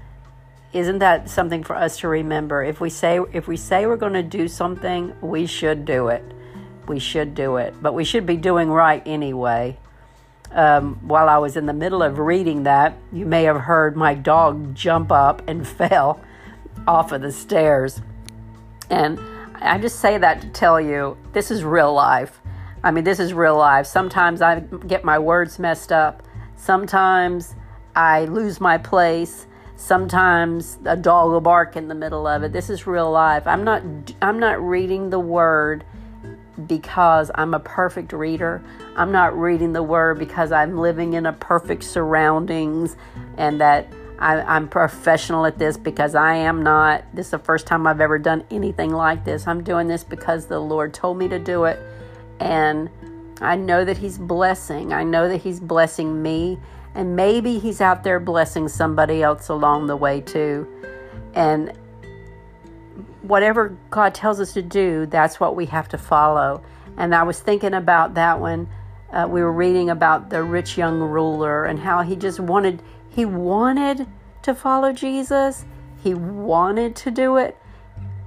isn't 0.72 0.98
that 0.98 1.28
something 1.28 1.62
for 1.62 1.76
us 1.76 1.98
to 2.00 2.08
remember? 2.08 2.62
If 2.62 2.80
we 2.80 2.90
say 2.90 3.20
if 3.32 3.46
we 3.46 3.56
say 3.56 3.86
we're 3.86 3.96
going 3.96 4.14
to 4.14 4.22
do 4.22 4.48
something, 4.48 5.14
we 5.20 5.46
should 5.46 5.84
do 5.84 6.08
it. 6.08 6.24
We 6.88 6.98
should 6.98 7.34
do 7.34 7.56
it, 7.56 7.74
but 7.82 7.94
we 7.94 8.04
should 8.04 8.26
be 8.26 8.36
doing 8.36 8.70
right 8.70 9.02
anyway. 9.06 9.78
Um, 10.52 11.00
while 11.02 11.28
I 11.28 11.38
was 11.38 11.56
in 11.56 11.66
the 11.66 11.72
middle 11.72 12.02
of 12.02 12.18
reading 12.18 12.62
that, 12.62 12.96
you 13.12 13.26
may 13.26 13.44
have 13.44 13.62
heard 13.62 13.96
my 13.96 14.14
dog 14.14 14.74
jump 14.74 15.10
up 15.10 15.42
and 15.48 15.66
fell 15.78 16.20
off 16.86 17.12
of 17.12 17.22
the 17.22 17.32
stairs. 17.32 18.00
And 18.88 19.18
I 19.60 19.78
just 19.78 20.00
say 20.00 20.18
that 20.18 20.40
to 20.42 20.48
tell 20.48 20.80
you 20.80 21.16
this 21.32 21.50
is 21.50 21.64
real 21.64 21.92
life. 21.92 22.40
I 22.82 22.90
mean, 22.90 23.04
this 23.04 23.18
is 23.18 23.32
real 23.34 23.56
life. 23.56 23.86
Sometimes 23.86 24.42
I 24.42 24.60
get 24.60 25.04
my 25.04 25.18
words 25.18 25.58
messed 25.58 25.92
up. 25.92 26.22
Sometimes 26.56 27.54
I 27.94 28.26
lose 28.26 28.60
my 28.60 28.78
place. 28.78 29.46
Sometimes 29.76 30.78
a 30.84 30.96
dog 30.96 31.30
will 31.30 31.40
bark 31.40 31.76
in 31.76 31.88
the 31.88 31.94
middle 31.94 32.26
of 32.26 32.42
it. 32.42 32.52
This 32.52 32.70
is 32.70 32.86
real 32.86 33.10
life. 33.10 33.46
I'm 33.46 33.64
not 33.64 33.82
I'm 34.22 34.38
not 34.38 34.62
reading 34.62 35.10
the 35.10 35.18
word 35.18 35.84
because 36.66 37.30
I'm 37.34 37.52
a 37.52 37.60
perfect 37.60 38.12
reader. 38.12 38.62
I'm 38.96 39.12
not 39.12 39.38
reading 39.38 39.72
the 39.72 39.82
word 39.82 40.18
because 40.18 40.52
I'm 40.52 40.78
living 40.78 41.12
in 41.12 41.26
a 41.26 41.32
perfect 41.32 41.84
surroundings 41.84 42.96
and 43.36 43.60
that 43.60 43.88
I, 44.18 44.56
am 44.56 44.68
professional 44.68 45.46
at 45.46 45.58
this 45.58 45.76
because 45.76 46.14
I 46.14 46.35
am 46.35 46.62
not. 46.62 47.04
This 47.14 47.26
is 47.26 47.30
the 47.32 47.38
first 47.38 47.66
time 47.66 47.87
I've 47.87 48.00
ever 48.00 48.18
done 48.18 48.44
anything 48.50 48.90
like 48.90 49.25
this. 49.25 49.46
I'm 49.46 49.62
doing 49.62 49.88
this 49.88 50.04
because 50.04 50.46
the 50.46 50.61
Lord 50.61 50.94
told 50.94 51.18
me 51.18 51.28
to 51.28 51.38
do 51.38 51.64
it. 51.64 51.78
And 52.40 52.88
I 53.40 53.56
know 53.56 53.85
that 53.85 53.99
He's 53.99 54.18
blessing. 54.18 54.92
I 54.92 55.04
know 55.04 55.28
that 55.28 55.42
He's 55.42 55.61
blessing 55.61 56.23
me. 56.23 56.58
And 56.94 57.14
maybe 57.14 57.58
He's 57.58 57.80
out 57.80 58.04
there 58.04 58.18
blessing 58.18 58.68
somebody 58.68 59.23
else 59.23 59.49
along 59.49 59.87
the 59.87 59.96
way 59.96 60.23
too. 60.23 60.66
And 61.35 61.76
whatever 63.23 63.76
God 63.90 64.14
tells 64.14 64.40
us 64.40 64.52
to 64.54 64.62
do, 64.62 65.06
that's 65.06 65.38
what 65.38 65.56
we 65.56 65.67
have 65.67 65.88
to 65.88 65.99
follow. 65.99 66.62
And 66.97 67.14
I 67.14 67.23
was 67.23 67.40
thinking 67.40 67.75
about 67.75 68.14
that 68.14 68.40
when 68.40 68.69
uh, 69.12 69.26
we 69.28 69.40
were 69.43 69.52
reading 69.52 69.90
about 69.90 70.30
the 70.30 70.43
rich 70.43 70.78
young 70.78 71.00
ruler 71.00 71.64
and 71.64 71.78
how 71.78 72.02
he 72.02 72.17
just 72.17 72.40
wanted 72.40 72.82
he 73.08 73.25
wanted 73.25 74.06
to 74.47 74.54
follow 74.54 74.93
Jesus, 74.93 75.65
he 76.02 76.15
wanted 76.15 76.97
to 76.97 77.11
do 77.11 77.37
it. 77.37 77.56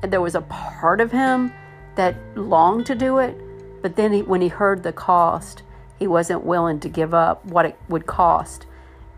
And 0.01 0.13
there 0.13 0.21
was 0.21 0.35
a 0.35 0.41
part 0.41 1.01
of 1.01 1.11
him 1.11 1.51
that 1.95 2.15
longed 2.37 2.85
to 2.85 2.95
do 2.95 3.17
it, 3.17 3.35
but 3.81 3.95
then 3.95 4.13
he, 4.13 4.21
when 4.21 4.41
he 4.41 4.47
heard 4.47 4.83
the 4.83 4.93
cost, 4.93 5.63
he 5.97 6.07
wasn't 6.07 6.45
willing 6.45 6.79
to 6.81 6.89
give 6.89 7.13
up 7.13 7.43
what 7.45 7.65
it 7.65 7.79
would 7.89 8.05
cost 8.05 8.65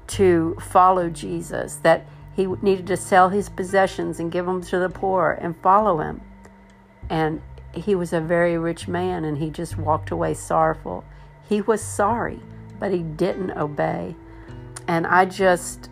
to 0.07 0.57
follow 0.59 1.09
Jesus, 1.09 1.75
that 1.77 2.05
he 2.35 2.45
needed 2.45 2.87
to 2.87 2.97
sell 2.97 3.29
his 3.29 3.49
possessions 3.49 4.19
and 4.19 4.31
give 4.31 4.45
them 4.45 4.61
to 4.63 4.79
the 4.79 4.89
poor 4.89 5.37
and 5.39 5.55
follow 5.61 5.99
him. 5.99 6.21
And 7.09 7.41
he 7.73 7.95
was 7.95 8.13
a 8.13 8.21
very 8.21 8.57
rich 8.57 8.87
man 8.87 9.25
and 9.25 9.37
he 9.37 9.49
just 9.49 9.77
walked 9.77 10.11
away 10.11 10.33
sorrowful. 10.33 11.03
He 11.47 11.61
was 11.61 11.81
sorry, 11.81 12.39
but 12.79 12.91
he 12.91 12.99
didn't 12.99 13.51
obey 13.51 14.15
and 14.87 15.07
I 15.07 15.25
just 15.25 15.89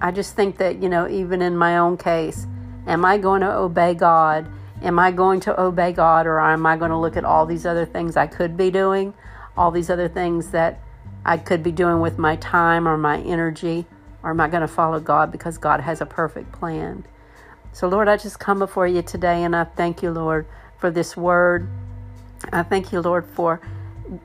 I 0.00 0.10
just 0.10 0.34
think 0.34 0.58
that, 0.58 0.82
you 0.82 0.88
know, 0.88 1.08
even 1.08 1.42
in 1.42 1.56
my 1.56 1.78
own 1.78 1.96
case, 1.96 2.46
am 2.86 3.04
I 3.04 3.18
going 3.18 3.40
to 3.40 3.52
obey 3.52 3.94
God? 3.94 4.50
Am 4.82 4.98
I 4.98 5.10
going 5.10 5.40
to 5.40 5.58
obey 5.60 5.92
God 5.92 6.26
or 6.26 6.38
am 6.38 6.66
I 6.66 6.76
going 6.76 6.90
to 6.90 6.98
look 6.98 7.16
at 7.16 7.24
all 7.24 7.46
these 7.46 7.64
other 7.64 7.86
things 7.86 8.16
I 8.16 8.26
could 8.26 8.56
be 8.56 8.70
doing? 8.70 9.14
All 9.56 9.70
these 9.70 9.88
other 9.88 10.08
things 10.08 10.50
that 10.50 10.80
I 11.24 11.38
could 11.38 11.62
be 11.62 11.72
doing 11.72 12.00
with 12.00 12.18
my 12.18 12.36
time 12.36 12.86
or 12.86 12.98
my 12.98 13.20
energy? 13.20 13.86
Or 14.22 14.30
am 14.30 14.40
I 14.40 14.48
going 14.48 14.60
to 14.60 14.68
follow 14.68 15.00
God 15.00 15.32
because 15.32 15.56
God 15.56 15.80
has 15.80 16.00
a 16.00 16.06
perfect 16.06 16.52
plan? 16.52 17.04
So, 17.72 17.88
Lord, 17.88 18.08
I 18.08 18.16
just 18.16 18.38
come 18.38 18.58
before 18.58 18.86
you 18.86 19.02
today 19.02 19.42
and 19.44 19.56
I 19.56 19.64
thank 19.64 20.02
you, 20.02 20.10
Lord, 20.10 20.46
for 20.78 20.90
this 20.90 21.16
word. 21.16 21.68
I 22.52 22.62
thank 22.62 22.92
you, 22.92 23.00
Lord, 23.00 23.26
for 23.26 23.60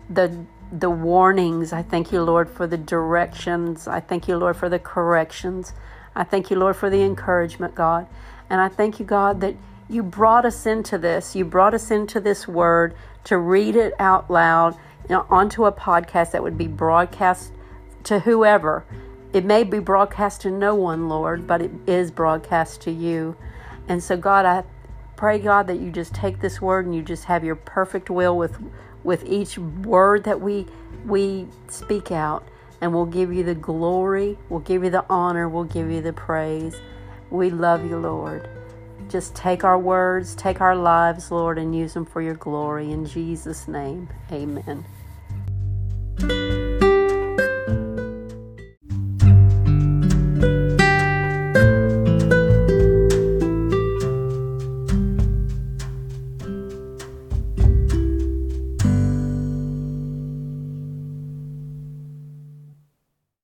the 0.09 0.45
the 0.71 0.89
warnings. 0.89 1.73
I 1.73 1.81
thank 1.81 2.11
you, 2.11 2.21
Lord, 2.21 2.49
for 2.49 2.65
the 2.65 2.77
directions. 2.77 3.87
I 3.87 3.99
thank 3.99 4.27
you, 4.27 4.37
Lord, 4.37 4.55
for 4.55 4.69
the 4.69 4.79
corrections. 4.79 5.73
I 6.15 6.23
thank 6.23 6.49
you, 6.49 6.57
Lord, 6.57 6.75
for 6.75 6.89
the 6.89 7.01
encouragement, 7.01 7.75
God. 7.75 8.07
And 8.49 8.61
I 8.61 8.69
thank 8.69 8.99
you, 8.99 9.05
God, 9.05 9.41
that 9.41 9.55
you 9.89 10.03
brought 10.03 10.45
us 10.45 10.65
into 10.65 10.97
this. 10.97 11.35
You 11.35 11.45
brought 11.45 11.73
us 11.73 11.91
into 11.91 12.19
this 12.19 12.47
word 12.47 12.95
to 13.25 13.37
read 13.37 13.75
it 13.75 13.93
out 13.99 14.29
loud 14.29 14.75
you 15.09 15.15
know, 15.15 15.25
onto 15.29 15.65
a 15.65 15.71
podcast 15.71 16.31
that 16.31 16.43
would 16.43 16.57
be 16.57 16.67
broadcast 16.67 17.51
to 18.03 18.19
whoever. 18.19 18.85
It 19.33 19.45
may 19.45 19.63
be 19.63 19.79
broadcast 19.79 20.41
to 20.41 20.51
no 20.51 20.75
one, 20.75 21.09
Lord, 21.09 21.47
but 21.47 21.61
it 21.61 21.71
is 21.87 22.11
broadcast 22.11 22.81
to 22.81 22.91
you. 22.91 23.35
And 23.87 24.03
so, 24.03 24.15
God, 24.17 24.45
I 24.45 24.63
pray, 25.21 25.37
God, 25.37 25.67
that 25.67 25.79
you 25.79 25.91
just 25.91 26.15
take 26.15 26.39
this 26.39 26.59
word 26.59 26.87
and 26.87 26.95
you 26.95 27.03
just 27.03 27.25
have 27.25 27.43
your 27.43 27.55
perfect 27.55 28.09
will 28.09 28.35
with 28.35 28.57
with 29.03 29.23
each 29.23 29.55
word 29.55 30.23
that 30.23 30.41
we 30.41 30.65
we 31.05 31.47
speak 31.67 32.11
out 32.11 32.43
and 32.81 32.91
we'll 32.91 33.05
give 33.05 33.31
you 33.31 33.43
the 33.43 33.53
glory, 33.53 34.35
we'll 34.49 34.61
give 34.61 34.83
you 34.83 34.89
the 34.89 35.05
honor, 35.11 35.47
we'll 35.47 35.63
give 35.63 35.91
you 35.91 36.01
the 36.01 36.11
praise. 36.11 36.81
We 37.29 37.51
love 37.51 37.87
you, 37.87 37.99
Lord. 37.99 38.49
Just 39.09 39.35
take 39.35 39.63
our 39.63 39.77
words, 39.77 40.33
take 40.33 40.59
our 40.59 40.75
lives, 40.75 41.29
Lord, 41.29 41.59
and 41.59 41.75
use 41.75 41.93
them 41.93 42.03
for 42.05 42.23
your 42.23 42.33
glory. 42.33 42.91
In 42.91 43.05
Jesus' 43.05 43.67
name, 43.67 44.09
amen. 44.31 44.83